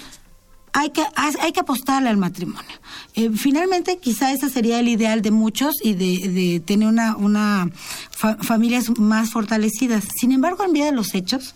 hay 0.75 0.89
que, 0.89 1.03
hay 1.15 1.51
que 1.53 1.61
apostarle 1.61 2.09
al 2.09 2.17
matrimonio. 2.17 2.75
Eh, 3.13 3.31
finalmente, 3.33 3.97
quizá 3.97 4.33
ese 4.33 4.49
sería 4.49 4.79
el 4.79 4.89
ideal 4.89 5.21
de 5.21 5.31
muchos 5.31 5.75
y 5.81 5.93
de, 5.93 6.59
tener 6.59 6.89
una, 6.89 7.15
una 7.15 7.69
familias 8.11 8.99
más 8.99 9.31
fortalecidas. 9.31 10.03
Sin 10.19 10.33
embargo, 10.33 10.65
en 10.65 10.73
vía 10.73 10.85
de 10.85 10.91
los 10.91 11.15
hechos, 11.15 11.55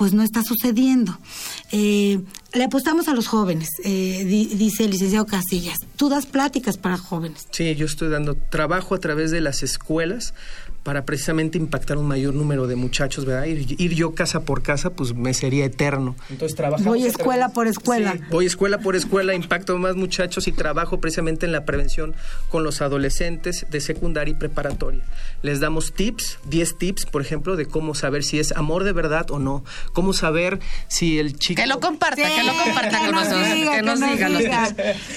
pues 0.00 0.14
no 0.14 0.22
está 0.22 0.42
sucediendo. 0.42 1.18
Eh, 1.72 2.20
le 2.54 2.64
apostamos 2.64 3.06
a 3.08 3.12
los 3.12 3.26
jóvenes, 3.26 3.68
eh, 3.84 4.24
dice 4.24 4.86
el 4.86 4.92
licenciado 4.92 5.26
Casillas. 5.26 5.76
Tú 5.96 6.08
das 6.08 6.24
pláticas 6.24 6.78
para 6.78 6.96
jóvenes. 6.96 7.46
Sí, 7.50 7.74
yo 7.74 7.84
estoy 7.84 8.08
dando 8.08 8.34
trabajo 8.34 8.94
a 8.94 8.98
través 8.98 9.30
de 9.30 9.42
las 9.42 9.62
escuelas 9.62 10.32
para 10.82 11.04
precisamente 11.04 11.58
impactar 11.58 11.98
un 11.98 12.06
mayor 12.08 12.34
número 12.34 12.66
de 12.66 12.76
muchachos, 12.76 13.24
¿verdad? 13.24 13.44
Ir, 13.44 13.94
yo 13.94 14.14
casa 14.14 14.40
por 14.40 14.62
casa, 14.62 14.90
pues 14.90 15.14
me 15.14 15.34
sería 15.34 15.64
eterno. 15.64 16.16
Entonces 16.30 16.56
trabajo. 16.56 16.82
Voy 16.84 17.04
escuela 17.04 17.50
por 17.50 17.66
escuela. 17.66 18.16
voy 18.30 18.46
escuela 18.46 18.78
por 18.78 18.96
escuela, 18.96 19.34
impacto 19.34 19.76
más 19.78 19.96
muchachos 19.96 20.48
y 20.48 20.52
trabajo 20.52 21.00
precisamente 21.00 21.44
en 21.46 21.52
la 21.52 21.64
prevención 21.64 22.14
con 22.48 22.64
los 22.64 22.80
adolescentes 22.80 23.66
de 23.70 23.80
secundaria 23.80 24.32
y 24.32 24.34
preparatoria. 24.34 25.02
Les 25.42 25.60
damos 25.60 25.92
tips, 25.92 26.38
10 26.44 26.78
tips, 26.78 27.06
por 27.06 27.20
ejemplo, 27.20 27.56
de 27.56 27.66
cómo 27.66 27.94
saber 27.94 28.24
si 28.24 28.38
es 28.38 28.52
amor 28.52 28.84
de 28.84 28.92
verdad 28.92 29.30
o 29.30 29.38
no, 29.38 29.64
cómo 29.92 30.12
saber 30.12 30.60
si 30.88 31.18
el 31.18 31.38
chico... 31.38 31.60
Que 31.60 31.68
lo 31.68 31.80
comparta, 31.80 32.22
que 32.22 32.42
lo 32.42 32.54
comparta 32.54 33.00
con 33.00 33.14
nosotros, 33.14 33.48
que 33.48 33.82
nos 33.82 34.00
diga. 34.00 34.74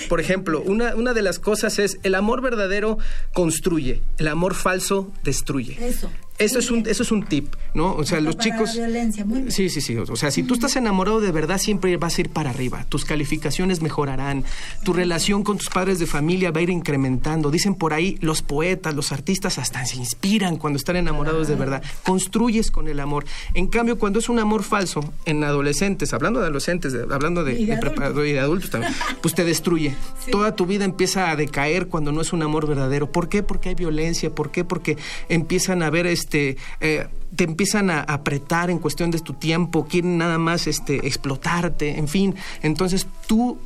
Por 0.10 0.20
ejemplo, 0.20 0.62
una, 0.62 0.96
una 0.96 1.14
de 1.14 1.22
las 1.22 1.40
cosas 1.40 1.80
es, 1.80 2.00
el 2.04 2.16
amor 2.16 2.42
verdadero 2.42 2.98
construye, 3.34 4.02
el 4.18 4.28
amor 4.28 4.56
falso 4.56 5.12
destruye. 5.24 5.53
Eso. 5.80 6.10
Eso 6.44 6.60
es 6.60 6.72
un 6.72 6.88
eso 6.88 7.04
es 7.04 7.12
un 7.12 7.24
tip, 7.24 7.56
¿no? 7.74 7.94
O 7.94 8.04
sea, 8.06 8.20
los 8.20 8.38
chicos 8.38 8.74
violencia, 8.76 9.26
Sí, 9.50 9.70
sí, 9.70 9.82
sí, 9.82 9.96
o 9.98 10.16
sea, 10.16 10.32
si 10.32 10.44
tú 10.44 10.56
estás 10.56 10.76
enamorado 10.76 11.22
de 11.22 11.32
verdad 11.32 11.58
siempre 11.58 11.96
vas 11.98 12.18
a 12.18 12.22
ir 12.22 12.30
para 12.30 12.50
arriba. 12.50 12.86
Tus 12.90 13.06
calificaciones 13.06 13.82
mejorarán, 13.82 14.44
tu 14.84 14.94
relación 14.94 15.44
con 15.44 15.58
tus 15.58 15.70
padres 15.70 16.00
de 16.00 16.06
familia 16.06 16.52
va 16.52 16.60
a 16.60 16.64
ir 16.64 16.70
incrementando. 16.70 17.52
Dicen 17.52 17.76
por 17.76 17.94
ahí 17.94 18.18
los 18.22 18.42
poetas, 18.42 18.94
los 18.94 19.12
artistas 19.12 19.58
hasta 19.58 19.86
se 19.86 19.98
inspiran 19.98 20.58
cuando 20.58 20.78
están 20.78 20.96
enamorados 20.96 21.48
de 21.48 21.56
verdad. 21.56 21.84
Construyes 22.04 22.72
con 22.72 22.88
el 22.88 23.00
amor. 23.00 23.26
En 23.54 23.68
cambio, 23.68 23.98
cuando 23.98 24.20
es 24.20 24.30
un 24.30 24.40
amor 24.40 24.64
falso 24.64 25.14
en 25.26 25.44
adolescentes, 25.44 26.14
hablando 26.14 26.40
de 26.40 26.46
adolescentes, 26.48 26.94
hablando 27.10 27.44
de, 27.44 27.54
de, 27.66 27.74
adultos. 27.74 28.28
y 28.28 28.32
de 28.34 28.40
adultos 28.40 28.70
también, 28.70 28.94
pues 29.22 29.34
te 29.34 29.44
destruye. 29.44 29.96
Toda 30.32 30.56
tu 30.56 30.66
vida 30.66 30.86
empieza 30.86 31.32
a 31.32 31.36
decaer 31.36 31.88
cuando 31.88 32.12
no 32.12 32.22
es 32.22 32.34
un 32.34 32.44
amor 32.44 32.68
verdadero. 32.68 33.12
¿Por 33.12 33.30
qué? 33.30 33.44
Porque 33.44 33.70
hay 33.70 33.76
violencia, 33.76 34.34
¿por 34.34 34.52
qué? 34.52 34.64
Porque 34.64 34.98
empiezan 35.30 35.84
a 35.84 35.90
ver 35.90 36.08
este, 36.08 36.33
eh, 36.80 37.08
te 37.36 37.44
empiezan 37.44 37.90
a 37.90 38.02
apretar 38.02 38.70
en 38.70 38.80
cuestión 38.80 39.12
de 39.12 39.20
tu 39.20 39.34
tiempo, 39.34 39.88
quieren 39.88 40.18
nada 40.18 40.38
más 40.38 40.68
este, 40.68 41.08
explotarte, 41.08 41.98
en 41.98 42.08
fin. 42.08 42.36
Entonces 42.62 43.08
tú 43.28 43.58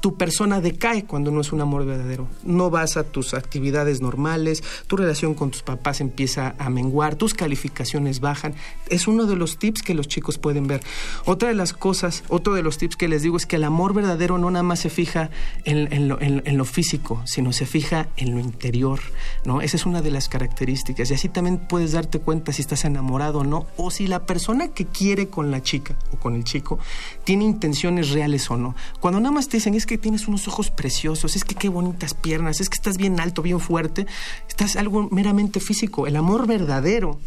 tu, 0.00 0.16
persona 0.16 0.60
decae 0.60 1.04
cuando 1.04 1.30
no 1.30 1.40
es 1.40 1.52
un 1.52 1.60
amor 1.60 1.86
verdadero. 1.86 2.28
No 2.42 2.70
vas 2.70 2.96
a 2.96 3.04
tus 3.04 3.34
actividades 3.34 4.00
normales, 4.00 4.62
tu 4.86 4.96
relación 4.96 5.34
con 5.34 5.50
tus 5.50 5.62
papás 5.62 6.00
empieza 6.00 6.54
a 6.58 6.70
menguar, 6.70 7.14
tus 7.16 7.34
calificaciones 7.34 8.20
bajan. 8.20 8.54
Es 8.88 9.08
uno 9.08 9.26
de 9.26 9.36
los 9.36 9.58
tips 9.58 9.82
que 9.82 9.94
los 9.94 10.08
chicos 10.08 10.38
pueden 10.38 10.66
ver. 10.66 10.82
Otra 11.24 11.48
de 11.48 11.54
las 11.54 11.72
cosas, 11.72 12.24
otro 12.28 12.54
de 12.54 12.62
los 12.62 12.78
tips 12.78 12.96
que 12.96 13.08
les 13.08 13.22
digo 13.22 13.36
es 13.36 13.46
que 13.46 13.56
el 13.56 13.64
amor 13.64 13.94
verdadero 13.94 14.38
no 14.38 14.50
nada 14.50 14.62
más 14.62 14.80
se 14.80 14.90
fija 14.90 15.30
en, 15.64 16.08
lo, 16.08 16.64
físico, 16.64 17.22
sino 17.24 17.52
se 17.52 17.66
fija 17.66 18.08
en 18.16 18.32
lo 18.32 18.40
interior. 18.40 19.00
¿no? 19.44 19.60
Esa 19.60 19.76
es 19.76 19.86
una 19.86 20.02
de 20.02 20.10
las 20.10 20.28
características. 20.28 21.10
Y 21.10 21.14
así 21.14 21.28
también 21.28 21.58
puedes 21.58 21.92
darte 21.92 22.18
cuenta 22.18 22.52
si 22.52 22.62
estás 22.62 22.84
enamorado 22.84 23.40
o 23.40 23.44
no, 23.44 23.66
o 23.76 23.90
si 23.90 24.06
la 24.06 24.26
persona 24.26 24.68
que 24.68 24.86
quiere 24.86 25.28
con 25.28 25.50
la 25.50 25.62
chica 25.62 25.96
o 26.12 26.16
con 26.16 26.34
el 26.34 26.44
chico 26.44 26.78
tiene 27.24 27.44
intenciones 27.44 28.10
reales 28.10 28.50
o 28.50 28.56
no. 28.56 28.74
Cuando 29.00 29.20
nada 29.20 29.32
más 29.32 29.43
te 29.48 29.56
dicen, 29.56 29.74
es 29.74 29.86
que 29.86 29.98
tienes 29.98 30.28
unos 30.28 30.48
ojos 30.48 30.70
preciosos, 30.70 31.36
es 31.36 31.44
que 31.44 31.54
qué 31.54 31.68
bonitas 31.68 32.14
piernas, 32.14 32.60
es 32.60 32.68
que 32.68 32.74
estás 32.74 32.96
bien 32.96 33.20
alto, 33.20 33.42
bien 33.42 33.60
fuerte, 33.60 34.06
estás 34.48 34.76
algo 34.76 35.08
meramente 35.10 35.60
físico. 35.60 36.06
El 36.06 36.16
amor 36.16 36.46
verdadero 36.46 37.18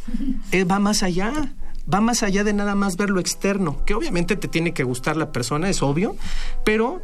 eh, 0.52 0.64
va 0.64 0.80
más 0.80 1.04
allá 1.04 1.54
va 1.92 2.02
más 2.02 2.22
allá 2.22 2.44
de 2.44 2.54
nada 2.54 2.76
más 2.76 2.98
ver 2.98 3.10
lo 3.10 3.20
externo, 3.20 3.84
que 3.86 3.94
obviamente 3.94 4.36
te 4.36 4.48
tiene 4.48 4.74
que 4.74 4.84
gustar 4.84 5.16
la 5.16 5.32
persona, 5.32 5.70
es 5.70 5.82
obvio, 5.82 6.18
pero 6.66 7.02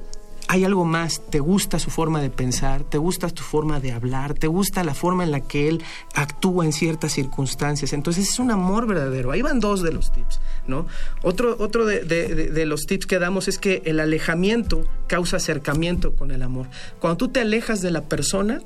hay 0.47 0.65
algo 0.65 0.85
más, 0.85 1.21
te 1.29 1.39
gusta 1.39 1.79
su 1.79 1.89
forma 1.89 2.21
de 2.21 2.29
pensar, 2.29 2.83
te 2.83 2.97
gusta 2.97 3.29
su 3.29 3.43
forma 3.43 3.79
de 3.79 3.91
hablar, 3.91 4.33
te 4.33 4.47
gusta 4.47 4.83
la 4.83 4.93
forma 4.93 5.23
en 5.23 5.31
la 5.31 5.41
que 5.41 5.67
él 5.67 5.83
actúa 6.13 6.65
en 6.65 6.73
ciertas 6.73 7.13
circunstancias. 7.13 7.93
Entonces 7.93 8.29
es 8.29 8.39
un 8.39 8.51
amor 8.51 8.87
verdadero. 8.87 9.31
Ahí 9.31 9.41
van 9.41 9.59
dos 9.59 9.81
de 9.81 9.91
los 9.91 10.11
tips, 10.11 10.39
¿no? 10.67 10.87
Otro, 11.21 11.55
otro 11.59 11.85
de, 11.85 12.03
de 12.03 12.65
los 12.65 12.85
tips 12.85 13.05
que 13.05 13.19
damos 13.19 13.47
es 13.47 13.57
que 13.57 13.81
el 13.85 13.99
alejamiento 13.99 14.87
causa 15.07 15.37
acercamiento 15.37 16.15
con 16.15 16.31
el 16.31 16.41
amor. 16.41 16.67
Cuando 16.99 17.17
tú 17.17 17.27
te 17.29 17.39
alejas 17.39 17.81
de 17.81 17.91
la 17.91 18.03
persona, 18.03 18.61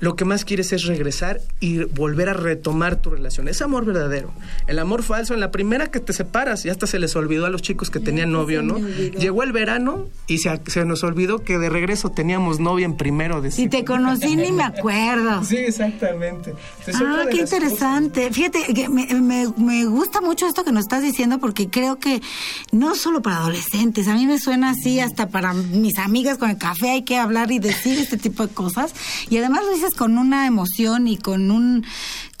lo 0.00 0.16
que 0.16 0.24
más 0.24 0.46
quieres 0.46 0.72
es 0.72 0.84
regresar 0.84 1.40
y 1.60 1.84
volver 1.84 2.30
a 2.30 2.32
retomar 2.32 2.96
tu 2.96 3.10
relación. 3.10 3.48
Es 3.48 3.60
amor 3.60 3.84
verdadero. 3.84 4.32
El 4.66 4.78
amor 4.78 5.02
falso, 5.02 5.34
en 5.34 5.40
la 5.40 5.50
primera 5.50 5.90
que 5.90 6.00
te 6.00 6.14
separas, 6.14 6.62
ya 6.62 6.72
hasta 6.72 6.86
se 6.86 6.98
les 6.98 7.14
olvidó 7.16 7.44
a 7.44 7.50
los 7.50 7.60
chicos 7.60 7.90
que 7.90 8.00
tenían 8.00 8.32
novio, 8.32 8.62
¿no? 8.62 8.78
Llegó 8.78 9.42
el 9.42 9.52
verano 9.52 10.08
y 10.26 10.38
se, 10.38 10.84
nos 10.86 11.04
olvidó 11.04 11.44
que 11.44 11.58
de 11.58 11.68
regreso 11.68 12.10
teníamos 12.10 12.60
novia 12.60 12.86
en 12.86 12.96
primero 12.96 13.42
de 13.42 13.50
Si 13.50 13.68
te 13.68 13.84
conocí 13.84 14.36
ni 14.36 14.52
me 14.52 14.64
acuerdo. 14.64 15.44
Sí, 15.50 15.56
exactamente. 15.56 16.54
ah, 16.94 17.24
qué 17.28 17.38
interesante. 17.38 18.30
Fíjate, 18.30 18.72
que 18.72 18.88
me, 18.88 19.08
me, 19.56 19.84
gusta 19.84 20.20
mucho 20.20 20.46
esto 20.46 20.64
que 20.64 20.70
nos 20.70 20.82
estás 20.82 21.02
diciendo 21.02 21.38
porque 21.38 21.68
creo 21.68 21.98
que 21.98 22.20
no 22.70 22.94
solo 22.94 23.20
para 23.20 23.38
adolescentes, 23.38 24.06
a 24.06 24.14
mí 24.14 24.26
me 24.26 24.38
suena 24.38 24.70
así 24.70 25.00
hasta 25.00 25.28
para 25.28 25.52
mis 25.52 25.98
amigas 25.98 26.38
con 26.38 26.50
el 26.50 26.58
café 26.58 26.90
hay 26.90 27.02
que 27.02 27.16
hablar 27.16 27.50
y 27.50 27.58
decir 27.58 27.98
este 27.98 28.16
tipo 28.16 28.46
de 28.46 28.54
cosas. 28.54 28.94
Y 29.28 29.38
además 29.38 29.64
lo 29.64 29.72
dices 29.72 29.89
con 29.94 30.18
una 30.18 30.46
emoción 30.46 31.08
y 31.08 31.16
con 31.16 31.50
un 31.50 31.84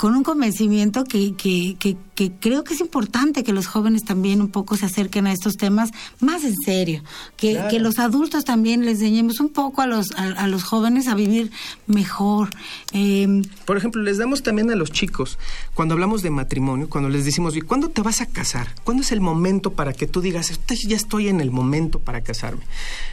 con 0.00 0.16
un 0.16 0.22
convencimiento 0.22 1.04
que, 1.04 1.34
que, 1.34 1.76
que, 1.78 2.32
creo 2.40 2.64
que 2.64 2.72
es 2.72 2.80
importante 2.80 3.44
que 3.44 3.52
los 3.52 3.66
jóvenes 3.66 4.02
también 4.02 4.40
un 4.40 4.48
poco 4.48 4.74
se 4.78 4.86
acerquen 4.86 5.26
a 5.26 5.32
estos 5.32 5.58
temas 5.58 5.90
más 6.20 6.42
en 6.42 6.54
serio, 6.64 7.02
que, 7.36 7.62
que 7.70 7.78
los 7.80 7.98
adultos 7.98 8.46
también 8.46 8.86
les 8.86 8.94
enseñemos 8.94 9.40
un 9.40 9.50
poco 9.50 9.82
a 9.82 9.86
los, 9.86 10.10
a, 10.12 10.46
los 10.46 10.64
jóvenes 10.64 11.06
a 11.06 11.14
vivir 11.14 11.50
mejor. 11.86 12.48
Em, 12.92 13.42
Por 13.66 13.76
ejemplo, 13.76 14.02
les 14.02 14.16
damos 14.16 14.42
también 14.42 14.70
a 14.70 14.74
los 14.74 14.90
chicos, 14.90 15.38
cuando 15.74 15.92
hablamos 15.92 16.22
de 16.22 16.30
matrimonio, 16.30 16.88
cuando 16.88 17.10
les 17.10 17.26
decimos, 17.26 17.54
¿y 17.54 17.60
cuándo 17.60 17.90
te 17.90 18.00
vas 18.00 18.22
a 18.22 18.26
casar? 18.26 18.74
¿Cuándo 18.84 19.02
es 19.02 19.12
el 19.12 19.20
momento 19.20 19.74
para 19.74 19.92
que 19.92 20.06
tú 20.06 20.22
digas, 20.22 20.58
ya 20.66 20.96
estoy 20.96 21.28
en 21.28 21.42
el 21.42 21.50
momento 21.50 21.98
para 21.98 22.22
casarme? 22.22 22.62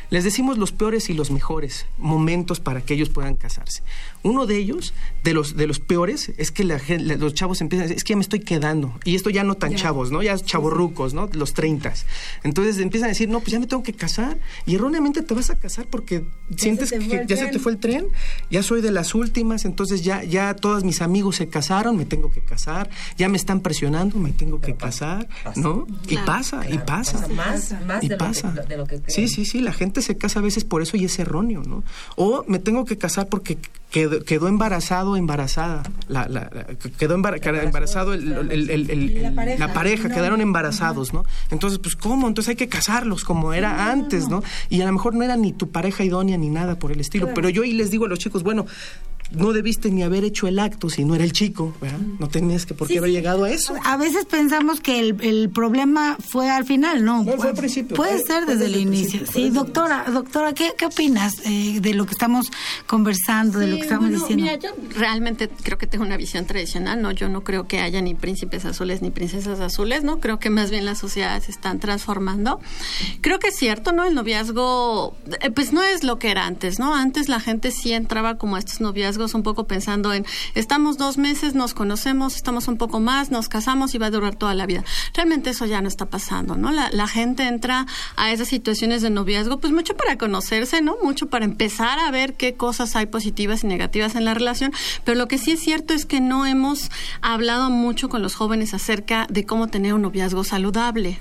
Les 0.10 0.24
decimos 0.24 0.58
los 0.58 0.72
peores 0.72 1.10
y 1.10 1.14
los 1.14 1.32
mejores 1.32 1.86
momentos 1.98 2.62
para 2.62 2.80
que 2.80 2.94
ellos 2.94 3.10
puedan 3.10 3.36
casarse. 3.36 3.84
Uno 4.24 4.46
de 4.46 4.58
ellos, 4.58 4.94
de 5.26 5.34
los, 5.34 5.58
de 5.58 5.68
los 5.68 5.80
peores, 5.80 6.32
es 6.38 6.52
que 6.52 6.64
la, 6.64 6.77
los 7.00 7.34
chavos 7.34 7.62
empiezan 7.62 7.84
a 7.84 7.88
decir, 7.88 7.98
es 7.98 8.04
que 8.04 8.12
ya 8.12 8.18
me 8.18 8.22
estoy 8.22 8.40
quedando, 8.40 8.94
y 9.04 9.16
esto 9.16 9.30
ya 9.30 9.44
no 9.44 9.56
tan 9.56 9.76
chavos, 9.76 10.12
¿no? 10.12 10.22
Ya 10.22 10.38
chavorrucos, 10.38 11.14
¿no? 11.14 11.30
Los 11.34 11.54
30. 11.54 11.88
Entonces 12.44 12.80
empiezan 12.80 13.08
a 13.08 13.10
decir, 13.10 13.30
no, 13.30 13.40
pues 13.40 13.52
ya 13.52 13.60
me 13.60 13.68
tengo 13.68 13.84
que 13.84 13.94
casar. 13.94 14.38
Y 14.66 14.76
erróneamente 14.76 15.22
te 15.22 15.34
vas 15.34 15.50
a 15.50 15.56
casar 15.58 15.88
porque 15.88 16.26
sientes 16.56 16.92
que 16.92 17.26
ya 17.28 17.38
se 17.38 17.48
te 17.48 17.60
fue 17.60 17.72
el 17.72 17.78
tren, 17.78 18.08
ya 18.50 18.64
soy 18.64 18.82
de 18.82 18.92
las 18.92 19.16
últimas, 19.16 19.66
entonces 19.66 20.04
ya, 20.04 20.24
ya 20.24 20.54
todos 20.56 20.84
mis 20.84 21.02
amigos 21.02 21.38
se 21.38 21.48
casaron, 21.48 21.98
me 21.98 22.06
tengo 22.06 22.32
que 22.32 22.42
casar, 22.42 22.90
ya 23.18 23.30
me 23.30 23.38
están 23.38 23.62
presionando, 23.62 24.18
me 24.18 24.32
tengo 24.32 24.60
que 24.60 24.76
casar, 24.76 25.28
¿no? 25.56 25.88
Y 26.08 26.18
pasa, 26.18 26.70
y 26.70 26.78
pasa. 26.80 27.28
Más, 27.30 27.76
más 27.86 28.04
y 28.04 28.10
de, 28.10 28.18
pasa. 28.18 28.52
Lo 28.52 28.62
que, 28.62 28.68
de 28.68 28.78
lo 28.78 28.86
que 28.86 29.02
Sí, 29.08 29.28
sí, 29.28 29.46
sí, 29.46 29.62
la 29.62 29.74
gente 29.74 30.02
se 30.02 30.18
casa 30.18 30.40
a 30.40 30.42
veces 30.42 30.64
por 30.64 30.82
eso 30.82 30.98
y 30.98 31.06
es 31.06 31.20
erróneo, 31.20 31.64
¿no? 31.64 31.84
O 32.16 32.44
me 32.48 32.60
tengo 32.60 32.86
que 32.86 32.98
casar 32.98 33.28
porque 33.28 33.58
quedó, 33.92 34.24
quedó 34.24 34.48
embarazado 34.48 35.16
embarazada. 35.18 35.84
La, 36.08 36.28
la, 36.28 36.50
la- 36.54 36.66
quedó 36.98 37.16
embara- 37.16 37.40
quedó 37.40 37.62
embarazado 37.62 38.14
el, 38.14 38.32
el- 38.52 38.70
el- 38.70 38.90
el- 38.90 39.24
La 39.24 39.32
pareja. 39.34 39.68
la 39.68 39.74
pareja, 39.74 40.10
quedaron 40.10 40.42
embarazados, 40.42 41.14
¿no? 41.14 41.24
Entonces, 41.52 41.80
pues, 41.80 41.96
¿cómo? 41.96 42.28
Entonces 42.28 42.50
hay 42.50 42.56
que 42.56 42.68
casarlos 42.70 43.24
como 43.24 43.54
era 43.54 43.92
antes, 43.92 44.28
¿no? 44.30 44.44
Y 44.70 44.82
a 44.82 44.86
lo 44.86 44.92
mejor 44.94 45.16
no 45.16 45.24
era 45.24 45.36
ni 45.38 45.54
tu 45.54 45.72
pareja 45.72 46.04
idónea 46.04 46.38
ni 46.38 46.50
nada 46.50 46.78
por 46.80 46.92
el 46.92 47.00
estilo. 47.00 47.30
Pero 47.34 47.50
yo 47.50 47.64
ahí 47.64 47.74
les 47.74 47.92
digo 47.92 48.06
a 48.06 48.08
los 48.10 48.20
chicos, 48.20 48.44
bueno, 48.44 48.66
no 49.32 49.54
debiste 49.54 49.92
ni 49.92 50.04
haber 50.04 50.24
hecho 50.24 50.48
el 50.48 50.60
acto 50.60 50.90
si 50.90 51.04
no 51.04 51.16
era 51.16 51.24
el 51.24 51.34
chico, 51.34 51.74
¿verdad? 51.82 52.00
No 52.20 52.28
tenías 52.30 52.66
que 52.66 52.74
por 52.74 52.88
qué 52.88 53.00
haber 53.00 53.12
llegado 53.12 53.44
a 53.44 53.50
eso. 53.50 53.76
A 53.84 53.98
veces 53.98 54.26
pensamos 54.26 54.80
que 54.80 55.00
el, 55.00 55.22
el 55.22 55.50
problema 55.50 56.18
fue 56.20 56.50
al 56.50 56.66
final, 56.66 57.04
¿no. 57.04 57.24
No, 57.24 57.34
fue 57.34 57.50
al 57.50 57.56
principio. 57.56 57.96
Puede 57.96 58.20
ser 58.24 58.46
desde 58.46 58.66
el 58.66 58.72
desde 58.72 58.82
el 58.82 58.82
inicio. 58.82 59.22
Sí, 59.32 59.50
doctora, 59.50 60.06
doctora, 60.12 60.54
¿qué, 60.54 60.74
qué 60.78 60.86
opinas 60.86 61.34
eh, 61.46 61.80
de 61.82 61.94
lo 61.94 62.06
que 62.06 62.12
estamos 62.12 62.52
conversando, 62.86 63.60
de 63.60 63.68
lo 63.68 63.76
que 63.76 63.84
estamos 63.84 64.10
bueno, 64.10 64.20
diciendo? 64.20 64.44
Mira, 64.44 64.58
yo 64.58 64.70
realmente 64.98 65.50
creo 65.50 65.78
que 65.78 65.88
tengo 65.88 66.06
una 66.06 66.18
visión 66.18 66.46
tradicional, 66.46 67.02
¿no? 67.02 67.12
Yo 67.12 67.30
no 67.30 67.44
creo 67.44 67.68
que 67.68 67.80
haya 67.80 68.02
ni 68.02 68.16
príncipes 68.16 68.66
azules 68.66 69.02
ni 69.02 69.12
princesas 69.12 69.60
azules, 69.60 70.04
¿no? 70.04 70.20
Creo 70.20 70.40
que 70.40 70.50
más 70.50 70.72
bien 70.72 70.86
las 70.86 71.00
sociedades 71.00 71.46
se 71.46 71.52
están 71.52 71.80
transformando. 71.80 72.60
Creo 73.22 73.40
que 73.40 73.50
es 73.50 73.56
cierto, 73.56 73.92
¿no? 73.92 74.06
El 74.06 74.16
noviazgo, 74.16 75.16
eh, 75.42 75.52
pues 75.52 75.74
no 75.74 75.84
es 75.84 76.04
lo 76.04 76.18
que 76.20 76.32
era 76.32 76.46
antes, 76.46 76.80
¿no? 76.80 76.96
Antes 76.96 77.30
la 77.30 77.40
gente 77.40 77.72
sí 77.72 77.92
entraba 77.94 78.38
como 78.38 78.56
a 78.56 78.60
estos 78.60 78.80
noviazgos 78.80 79.17
un 79.18 79.44
poco 79.44 79.66
pensando 79.66 80.14
en, 80.14 80.26
estamos 80.56 80.98
dos 80.98 81.18
meses, 81.18 81.56
nos 81.56 81.74
conocemos, 81.74 82.36
estamos 82.36 82.68
un 82.68 82.78
poco 82.78 83.00
más, 83.00 83.32
nos 83.32 83.50
casamos 83.50 83.96
y 83.96 83.98
va 83.98 84.08
a 84.08 84.12
durar 84.12 84.36
toda 84.36 84.54
la 84.54 84.66
vida. 84.66 84.84
Realmente 85.14 85.50
eso 85.50 85.66
ya 85.66 85.82
no 85.82 85.88
está 85.88 86.06
pasando, 86.06 86.56
¿no? 86.56 86.72
La, 86.72 87.08
gente 87.08 87.48
entra 87.48 87.88
a 88.18 88.34
esas 88.34 88.50
situaciones 88.50 89.02
de 89.02 89.10
noviazgo, 89.10 89.60
pues 89.60 89.72
mucho 89.72 89.96
para 89.96 90.18
conocerse, 90.18 90.82
¿no? 90.82 90.98
Mucho 91.02 91.28
para 91.28 91.46
empezar 91.46 92.00
a 92.00 92.12
ver 92.12 92.34
qué 92.34 92.54
cosas 92.54 92.96
hay 92.98 93.06
positivas 93.06 93.64
y 93.64 93.68
negativas 93.68 94.16
en 94.16 94.26
la 94.26 94.34
relación, 94.34 94.74
pero 95.06 95.18
lo 95.18 95.28
que 95.28 95.38
sí 95.38 95.52
es 95.52 95.62
cierto 95.62 95.94
es 95.94 96.06
que 96.06 96.20
no 96.20 96.46
hemos 96.46 96.92
hablado 97.22 97.70
mucho 97.70 98.10
con 98.10 98.22
los 98.22 98.36
jóvenes 98.36 98.74
acerca 98.74 99.26
de 99.30 99.46
cómo 99.46 99.68
tener 99.68 99.94
un 99.94 100.02
noviazgo 100.02 100.44
saludable. 100.44 101.20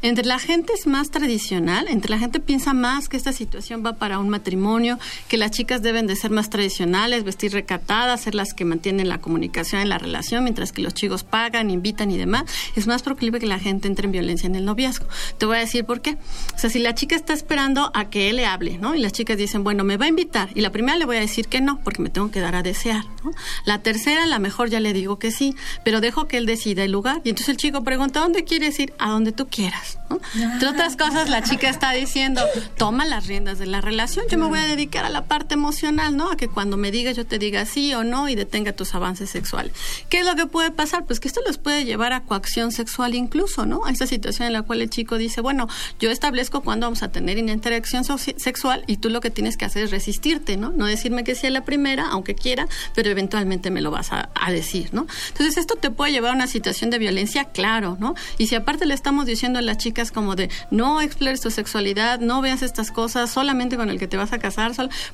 Entre 0.00 0.24
la 0.24 0.38
gente 0.38 0.72
es 0.72 0.86
más 0.86 1.10
tradicional, 1.10 1.86
entre 1.88 2.10
la 2.10 2.18
gente 2.18 2.40
piensa 2.40 2.72
más 2.72 3.08
que 3.08 3.18
esta 3.18 3.32
situación 3.32 3.84
va 3.84 3.92
para 3.92 4.18
un 4.18 4.30
matrimonio, 4.30 4.98
que 5.28 5.36
las 5.36 5.50
chicas 5.50 5.82
deben 5.82 6.06
de 6.06 6.16
ser 6.16 6.30
más 6.30 6.50
tradicionales, 6.50 7.24
vestir 7.28 7.52
recatadas, 7.52 8.22
ser 8.22 8.34
las 8.34 8.54
que 8.54 8.64
mantienen 8.64 9.08
la 9.08 9.18
comunicación 9.18 9.82
en 9.82 9.88
la 9.88 9.98
relación, 9.98 10.44
mientras 10.44 10.72
que 10.72 10.82
los 10.82 10.94
chicos 10.94 11.24
pagan, 11.24 11.70
invitan 11.70 12.10
y 12.10 12.16
demás, 12.16 12.44
es 12.74 12.86
más 12.86 13.02
proclive 13.02 13.38
que 13.38 13.46
la 13.46 13.58
gente 13.58 13.86
entre 13.86 14.06
en 14.06 14.12
violencia 14.12 14.46
en 14.46 14.56
el 14.56 14.64
noviazgo. 14.64 15.06
Te 15.36 15.46
voy 15.46 15.58
a 15.58 15.60
decir 15.60 15.84
por 15.84 16.00
qué. 16.00 16.16
O 16.54 16.58
sea, 16.58 16.70
si 16.70 16.78
la 16.78 16.94
chica 16.94 17.14
está 17.16 17.34
esperando 17.34 17.90
a 17.94 18.08
que 18.10 18.30
él 18.30 18.36
le 18.36 18.46
hable, 18.46 18.78
¿no? 18.78 18.94
Y 18.94 19.00
las 19.00 19.12
chicas 19.12 19.36
dicen, 19.36 19.62
bueno, 19.62 19.84
me 19.84 19.96
va 19.96 20.06
a 20.06 20.08
invitar. 20.08 20.48
Y 20.54 20.62
la 20.62 20.70
primera 20.70 20.96
le 20.96 21.04
voy 21.04 21.16
a 21.16 21.20
decir 21.20 21.48
que 21.48 21.60
no, 21.60 21.80
porque 21.84 22.02
me 22.02 22.08
tengo 22.08 22.30
que 22.30 22.40
dar 22.40 22.54
a 22.54 22.62
desear, 22.62 23.04
¿no? 23.24 23.32
La 23.66 23.82
tercera, 23.82 24.24
a 24.24 24.26
la 24.26 24.38
mejor 24.38 24.70
ya 24.70 24.80
le 24.80 24.92
digo 24.92 25.18
que 25.18 25.30
sí, 25.30 25.54
pero 25.84 26.00
dejo 26.00 26.26
que 26.26 26.38
él 26.38 26.46
decida 26.46 26.84
el 26.84 26.92
lugar. 26.92 27.20
Y 27.24 27.30
entonces 27.30 27.50
el 27.50 27.56
chico 27.58 27.84
pregunta, 27.84 28.20
¿a 28.20 28.22
dónde 28.22 28.44
quieres 28.44 28.78
ir? 28.80 28.94
A 28.98 29.10
donde 29.10 29.32
tú 29.32 29.48
quieras, 29.48 29.98
¿no? 30.08 30.18
Entre 30.34 30.68
otras 30.68 30.96
cosas, 30.96 31.28
la 31.28 31.42
chica 31.42 31.68
está 31.68 31.92
diciendo, 31.92 32.42
toma 32.76 33.04
las 33.04 33.26
riendas 33.26 33.58
de 33.58 33.66
la 33.66 33.80
relación. 33.80 34.24
Yo 34.30 34.38
me 34.38 34.46
voy 34.46 34.60
a 34.60 34.66
dedicar 34.66 35.04
a 35.04 35.10
la 35.10 35.26
parte 35.26 35.54
emocional, 35.54 36.16
¿no? 36.16 36.30
A 36.30 36.36
que 36.36 36.48
cuando 36.48 36.76
me 36.76 36.90
digas 36.90 37.17
yo 37.18 37.26
te 37.26 37.38
diga 37.38 37.66
sí 37.66 37.92
o 37.94 38.04
no 38.04 38.28
y 38.28 38.36
detenga 38.36 38.72
tus 38.72 38.94
avances 38.94 39.28
sexuales. 39.30 39.72
¿Qué 40.08 40.20
es 40.20 40.26
lo 40.26 40.36
que 40.36 40.46
puede 40.46 40.70
pasar? 40.70 41.04
Pues 41.04 41.20
que 41.20 41.28
esto 41.28 41.40
los 41.46 41.58
puede 41.58 41.84
llevar 41.84 42.12
a 42.12 42.20
coacción 42.20 42.70
sexual 42.72 43.14
incluso, 43.14 43.66
¿no? 43.66 43.84
A 43.84 43.90
esa 43.90 44.06
situación 44.06 44.46
en 44.46 44.52
la 44.52 44.62
cual 44.62 44.80
el 44.82 44.88
chico 44.88 45.18
dice, 45.18 45.40
bueno, 45.40 45.68
yo 45.98 46.10
establezco 46.10 46.62
cuándo 46.62 46.86
vamos 46.86 47.02
a 47.02 47.08
tener 47.10 47.42
una 47.42 47.52
interacción 47.52 48.04
sexual 48.04 48.84
y 48.86 48.98
tú 48.98 49.10
lo 49.10 49.20
que 49.20 49.30
tienes 49.30 49.56
que 49.56 49.64
hacer 49.64 49.82
es 49.84 49.90
resistirte, 49.90 50.56
¿no? 50.56 50.70
No 50.70 50.86
decirme 50.86 51.24
que 51.24 51.34
sea 51.34 51.50
la 51.50 51.64
primera, 51.64 52.06
aunque 52.08 52.36
quiera, 52.36 52.68
pero 52.94 53.10
eventualmente 53.10 53.70
me 53.70 53.80
lo 53.80 53.90
vas 53.90 54.12
a, 54.12 54.30
decir, 54.48 54.88
¿no? 54.92 55.06
Entonces 55.28 55.58
esto 55.58 55.74
te 55.74 55.90
puede 55.90 56.10
llevar 56.10 56.30
a 56.30 56.34
una 56.34 56.46
situación 56.46 56.88
de 56.88 56.98
violencia, 56.98 57.44
claro, 57.44 57.98
¿no? 58.00 58.14
Y 58.38 58.46
si 58.46 58.54
aparte 58.54 58.86
le 58.86 58.94
estamos 58.94 59.26
diciendo 59.26 59.58
a 59.58 59.62
las 59.62 59.76
chicas 59.76 60.10
como 60.10 60.36
de 60.36 60.48
no 60.70 61.02
explores 61.02 61.42
tu 61.42 61.50
sexualidad, 61.50 62.18
no 62.20 62.40
veas 62.40 62.62
estas 62.62 62.90
cosas 62.90 63.30
solamente 63.30 63.76
con 63.76 63.90
el 63.90 63.98
que 63.98 64.06
te 64.08 64.16
vas 64.16 64.32
a 64.32 64.38
casar, 64.38 64.68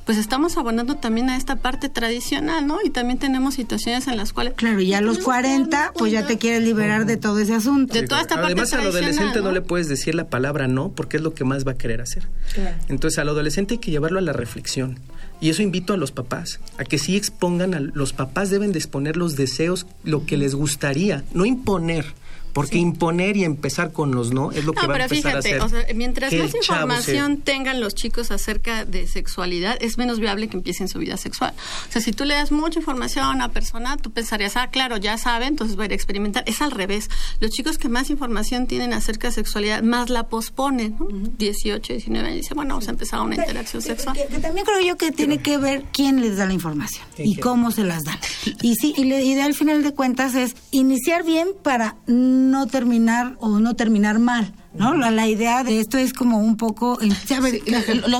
pues 0.05 0.17
estamos 0.17 0.57
abonando 0.57 0.95
también 0.95 1.29
a 1.29 1.37
esta 1.37 1.55
parte 1.55 1.89
tradicional, 1.95 2.67
¿no? 2.67 2.77
Y 2.83 2.91
también 2.91 3.17
tenemos 3.17 3.55
situaciones 3.55 4.07
en 4.07 4.17
las 4.17 4.33
cuales... 4.33 4.53
Claro, 4.53 4.79
y 4.81 4.93
a 4.93 5.01
los 5.01 5.17
tenemos 5.17 5.25
que 5.25 5.31
darnos 5.31 5.59
40, 5.65 5.93
pues 5.97 6.11
ya 6.11 6.27
te 6.27 6.37
quieres 6.37 6.61
liberar 6.61 7.07
de 7.07 7.17
todo 7.17 7.39
ese 7.39 7.55
asunto. 7.55 7.93
De 7.95 8.05
toda 8.05 8.21
esta 8.21 8.35
parte 8.35 8.51
Además, 8.51 8.73
al 8.73 8.81
adolescente 8.81 9.39
no 9.39 9.45
¿no? 9.45 9.51
le 9.53 9.61
puedes 9.61 9.87
decir 9.87 10.13
la 10.13 10.29
palabra 10.29 10.67
no, 10.67 10.89
porque 10.89 11.17
es 11.17 11.23
lo 11.23 11.33
que 11.33 11.45
más 11.45 11.65
va 11.65 11.71
a 11.71 11.77
querer 11.77 12.01
hacer. 12.01 12.27
Entonces, 12.89 13.17
al 13.17 13.29
adolescente 13.29 13.75
hay 13.75 13.77
que 13.79 13.89
llevarlo 13.89 14.19
a 14.19 14.21
la 14.21 14.33
reflexión. 14.33 14.99
Y 15.41 15.49
eso 15.49 15.61
invito 15.61 15.93
a 15.93 15.97
los 15.97 16.11
papás, 16.11 16.59
a 16.77 16.83
que 16.83 16.97
sí 16.97 17.17
expongan, 17.17 17.73
a, 17.73 17.79
los 17.79 18.13
papás 18.13 18.49
deben 18.49 18.71
de 18.71 18.79
exponer 18.79 19.17
los 19.17 19.35
deseos, 19.35 19.87
lo 20.03 20.25
que 20.25 20.37
les 20.37 20.53
gustaría, 20.53 21.23
no 21.33 21.45
imponer. 21.45 22.05
Porque 22.55 22.77
imponer 22.79 23.37
y 23.37 23.43
empezar 23.43 23.91
con 23.91 24.15
los 24.15 24.31
no 24.31 24.51
es 24.51 24.63
lo 24.65 24.71
que 24.73 24.81
No, 24.81 24.87
va 24.87 24.93
a 24.95 24.97
pero 24.97 25.03
empezar 25.03 25.31
fíjate, 25.43 25.53
a 25.61 25.63
hacer. 25.65 25.77
o 25.77 25.83
sea, 25.85 25.93
mientras 25.93 26.29
que 26.31 26.39
más 26.41 26.55
información 26.55 27.35
se- 27.35 27.41
tengan 27.43 27.79
los 27.81 27.93
chicos 27.93 28.31
acerca 28.31 28.85
de 28.85 29.05
sexualidad, 29.07 29.77
es 29.81 29.97
menos 29.97 30.19
viable 30.19 30.47
que 30.47 30.55
empiecen 30.57 30.87
su 30.87 30.97
vida 30.99 31.17
sexual. 31.17 31.53
O 31.87 31.91
sea, 31.91 32.01
si 32.01 32.11
tú 32.13 32.23
le 32.25 32.33
das 32.33 32.51
mucha 32.51 32.79
información 32.79 33.25
a 33.25 33.31
una 33.31 33.49
persona, 33.49 33.97
tú 33.97 34.09
pensarías, 34.11 34.55
ah, 34.57 34.69
claro, 34.71 34.97
ya 34.97 35.17
sabe, 35.17 35.45
entonces 35.45 35.77
va 35.77 35.83
a 35.83 35.85
ir 35.87 35.91
a 35.91 35.95
experimentar. 35.95 36.43
Es 36.47 36.61
al 36.61 36.71
revés. 36.71 37.09
Los 37.41 37.51
chicos 37.51 37.77
que 37.77 37.89
más 37.89 38.09
información 38.09 38.67
tienen 38.67 38.93
acerca 38.93 39.27
de 39.27 39.33
sexualidad, 39.33 39.83
más 39.83 40.09
la 40.09 40.27
posponen, 40.29 40.95
¿no? 40.97 41.07
18, 41.37 41.91
19 41.93 42.25
años, 42.27 42.37
dicen, 42.41 42.55
bueno, 42.55 42.75
vamos 42.75 42.87
a 42.87 42.91
empezar 42.91 43.19
una 43.19 43.35
interacción 43.35 43.83
Que- 43.83 43.89
sexual. 43.89 44.15
Que, 44.15 44.27
que 44.27 44.39
también 44.39 44.65
creo 44.65 44.79
yo 44.79 44.95
que 44.97 45.11
tiene 45.11 45.39
que 45.39 45.57
ver 45.57 45.83
quién 45.91 46.21
les 46.21 46.37
da 46.37 46.45
la 46.45 46.53
información 46.53 47.05
y 47.17 47.35
cómo 47.35 47.71
se 47.71 47.83
las 47.83 48.05
dan. 48.05 48.17
Y 48.61 48.75
sí, 48.75 48.93
y 48.95 49.03
la 49.05 49.19
idea 49.19 49.43
al 49.43 49.53
final 49.53 49.83
de 49.83 49.93
cuentas 49.93 50.35
es 50.35 50.55
iniciar 50.71 51.23
bien 51.25 51.49
para 51.63 51.97
no 52.45 52.67
terminar 52.67 53.35
o 53.39 53.59
no 53.59 53.75
terminar 53.75 54.19
mal. 54.19 54.53
¿No? 54.73 54.93
La, 54.93 55.09
la 55.09 55.25
idea 55.25 55.63
de 55.63 55.79
esto 55.79 55.97
es 55.97 56.11
como 56.11 56.37
un 56.39 56.57
poco. 56.57 56.99
Lo, 57.01 57.15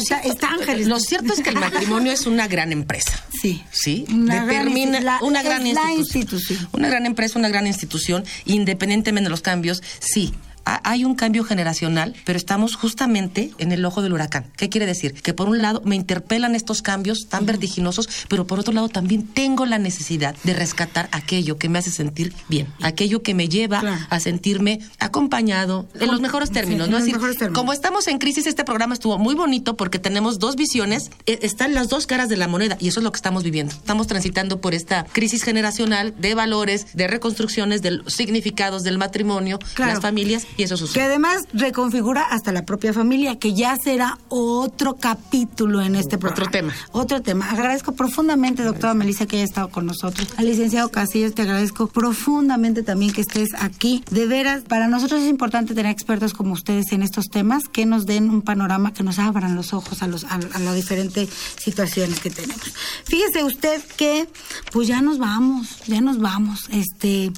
cierto, 0.01 0.27
está 0.29 0.51
Ángeles. 0.51 0.87
lo 0.87 0.99
cierto 1.01 1.33
es 1.33 1.41
que 1.41 1.49
el 1.49 1.59
matrimonio 1.59 2.13
es 2.13 2.25
una 2.27 2.47
gran 2.47 2.71
empresa. 2.71 3.11
Sí. 3.41 3.61
Sí, 3.71 4.05
Una 4.09 4.35
gran 4.45 4.47
determina 4.47 5.01
la- 5.01 5.19
una 5.21 5.43
gran 5.43 5.67
institución. 5.97 6.65
Una 6.71 6.87
gran 6.87 7.05
empresa, 7.05 7.37
una 7.37 7.49
gran 7.49 7.67
institución, 7.67 8.23
independientemente 8.45 9.25
de 9.25 9.31
los 9.31 9.41
cambios, 9.41 9.83
sí. 9.99 10.33
Ha- 10.65 10.81
Hay 10.89 11.03
un 11.03 11.15
cambio 11.15 11.43
generacional, 11.43 12.15
pero 12.25 12.37
estamos 12.37 12.75
justamente 12.75 13.51
en 13.57 13.71
el 13.71 13.83
ojo 13.85 14.01
del 14.01 14.13
huracán. 14.13 14.45
¿Qué 14.55 14.69
quiere 14.69 14.85
decir? 14.85 15.13
Que 15.13 15.33
por 15.33 15.49
un 15.49 15.61
lado 15.61 15.81
me 15.85 15.95
interpelan 15.95 16.53
estos 16.55 16.81
cambios 16.81 17.27
tan 17.27 17.45
vertiginosos, 17.45 18.07
pero 18.29 18.45
por 18.47 18.59
otro 18.59 18.73
lado 18.73 18.87
también 18.89 19.25
tengo 19.27 19.65
la 19.65 19.77
necesidad 19.79 20.35
de 20.43 20.53
rescatar 20.53 21.09
aquello 21.11 21.57
que 21.57 21.69
me 21.69 21.79
hace 21.79 21.91
sentir 21.91 22.33
bien, 22.49 22.67
aquello 22.81 23.23
que 23.23 23.33
me 23.33 23.49
lleva 23.49 23.79
Claro. 23.81 24.05
a 24.09 24.19
sentirme 24.19 24.79
acompañado, 24.99 25.87
en 25.99 26.11
los 26.11 26.19
mejores 26.21 26.51
términos, 26.51 26.87
Sí, 26.87 26.91
¿no? 26.91 26.97
Es 26.97 27.05
decir, 27.05 27.19
términos. 27.19 27.53
como 27.57 27.71
estamos 27.73 28.07
en 28.07 28.17
crisis, 28.19 28.45
este 28.47 28.63
programa 28.63 28.93
estuvo 28.93 29.17
muy 29.17 29.33
bonito 29.33 29.75
porque 29.77 29.97
tenemos 29.99 30.39
dos 30.39 30.55
visiones, 30.55 31.09
eh, 31.25 31.39
están 31.41 31.73
las 31.73 31.89
dos 31.89 32.05
caras 32.05 32.27
de 32.29 32.37
la 32.37 32.47
moneda 32.47 32.77
y 32.79 32.89
eso 32.89 32.99
es 32.99 33.03
lo 33.03 33.11
que 33.11 33.17
estamos 33.17 33.43
viviendo. 33.43 33.73
Estamos 33.73 34.07
transitando 34.07 34.59
por 34.61 34.73
esta 34.73 35.05
crisis 35.11 35.43
generacional 35.43 36.13
de 36.19 36.35
valores, 36.35 36.87
de 36.93 37.07
reconstrucciones, 37.07 37.81
de 37.81 37.91
los 37.91 38.13
significados 38.13 38.83
del 38.83 38.97
matrimonio, 38.97 39.59
Claro. 39.73 39.93
las 39.93 40.01
familias 40.01 40.45
y 40.57 40.63
eso 40.63 40.75
Que 40.75 40.79
sucede. 40.79 41.03
además 41.03 41.43
reconfigura 41.53 42.23
hasta 42.23 42.51
la 42.51 42.65
propia 42.65 42.93
familia, 42.93 43.37
que 43.37 43.53
ya 43.53 43.75
será 43.81 44.17
otro 44.29 44.95
capítulo 44.95 45.81
en 45.81 45.95
este 45.95 46.17
programa. 46.17 46.43
Otro 46.47 46.51
tema. 46.51 46.73
Otro 46.91 47.21
tema. 47.21 47.51
Agradezco 47.51 47.93
profundamente, 47.93 48.63
doctora 48.63 48.93
Melissa, 48.93 49.25
que 49.25 49.37
haya 49.37 49.45
estado 49.45 49.69
con 49.69 49.85
nosotros. 49.85 50.27
Al 50.37 50.45
licenciado 50.45 50.89
Casillas, 50.89 51.33
te 51.33 51.41
agradezco 51.41 51.87
profundamente 51.87 52.83
también 52.83 53.11
que 53.13 53.21
estés 53.21 53.49
aquí. 53.59 54.03
De 54.11 54.25
veras, 54.27 54.63
para 54.63 54.87
nosotros 54.87 55.21
es 55.21 55.29
importante 55.29 55.73
tener 55.73 55.91
expertos 55.91 56.33
como 56.33 56.53
ustedes 56.53 56.91
en 56.91 57.03
estos 57.03 57.25
temas, 57.29 57.63
que 57.71 57.85
nos 57.85 58.05
den 58.05 58.29
un 58.29 58.41
panorama, 58.41 58.93
que 58.93 59.03
nos 59.03 59.19
abran 59.19 59.55
los 59.55 59.73
ojos 59.73 60.01
a, 60.03 60.07
los, 60.07 60.23
a, 60.25 60.35
a 60.35 60.59
las 60.59 60.75
diferentes 60.75 61.29
situaciones 61.57 62.19
que 62.19 62.29
tenemos. 62.29 62.73
Fíjese 63.05 63.43
usted 63.43 63.81
que, 63.97 64.27
pues 64.71 64.87
ya 64.87 65.01
nos 65.01 65.17
vamos, 65.17 65.79
ya 65.87 66.01
nos 66.01 66.19
vamos. 66.19 66.67
Este 66.71 67.31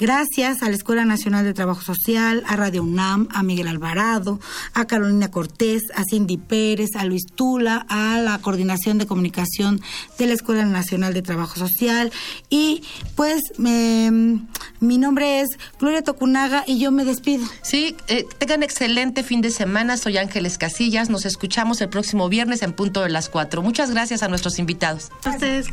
Gracias 0.00 0.62
a 0.62 0.70
la 0.70 0.76
Escuela 0.76 1.04
Nacional 1.04 1.44
de 1.44 1.52
Trabajo 1.52 1.82
Social, 1.82 2.42
a 2.46 2.56
Radio 2.56 2.82
UNAM, 2.82 3.28
a 3.32 3.42
Miguel 3.42 3.68
Alvarado, 3.68 4.40
a 4.72 4.86
Carolina 4.86 5.30
Cortés, 5.30 5.82
a 5.94 6.04
Cindy 6.04 6.38
Pérez, 6.38 6.96
a 6.96 7.04
Luis 7.04 7.26
Tula, 7.26 7.84
a 7.90 8.18
la 8.18 8.38
Coordinación 8.38 8.96
de 8.96 9.06
Comunicación 9.06 9.82
de 10.18 10.26
la 10.26 10.32
Escuela 10.32 10.64
Nacional 10.64 11.12
de 11.12 11.20
Trabajo 11.20 11.56
Social. 11.56 12.10
Y 12.48 12.82
pues 13.14 13.42
mi 13.58 14.96
nombre 14.96 15.42
es 15.42 15.50
Gloria 15.78 16.02
Tocunaga 16.02 16.64
y 16.66 16.78
yo 16.78 16.90
me 16.92 17.04
despido. 17.04 17.46
Sí, 17.60 17.94
eh, 18.08 18.24
tengan 18.38 18.62
excelente 18.62 19.22
fin 19.22 19.42
de 19.42 19.50
semana. 19.50 19.98
Soy 19.98 20.16
Ángeles 20.16 20.56
Casillas. 20.56 21.10
Nos 21.10 21.26
escuchamos 21.26 21.78
el 21.82 21.90
próximo 21.90 22.30
viernes 22.30 22.62
en 22.62 22.72
punto 22.72 23.02
de 23.02 23.10
las 23.10 23.28
cuatro. 23.28 23.60
Muchas 23.60 23.90
gracias 23.90 24.22
a 24.22 24.28
nuestros 24.28 24.58
invitados. 24.58 25.10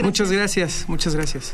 Muchas 0.03 0.31
gracias, 0.31 0.83
muchas 0.89 1.15
gracias. 1.15 1.53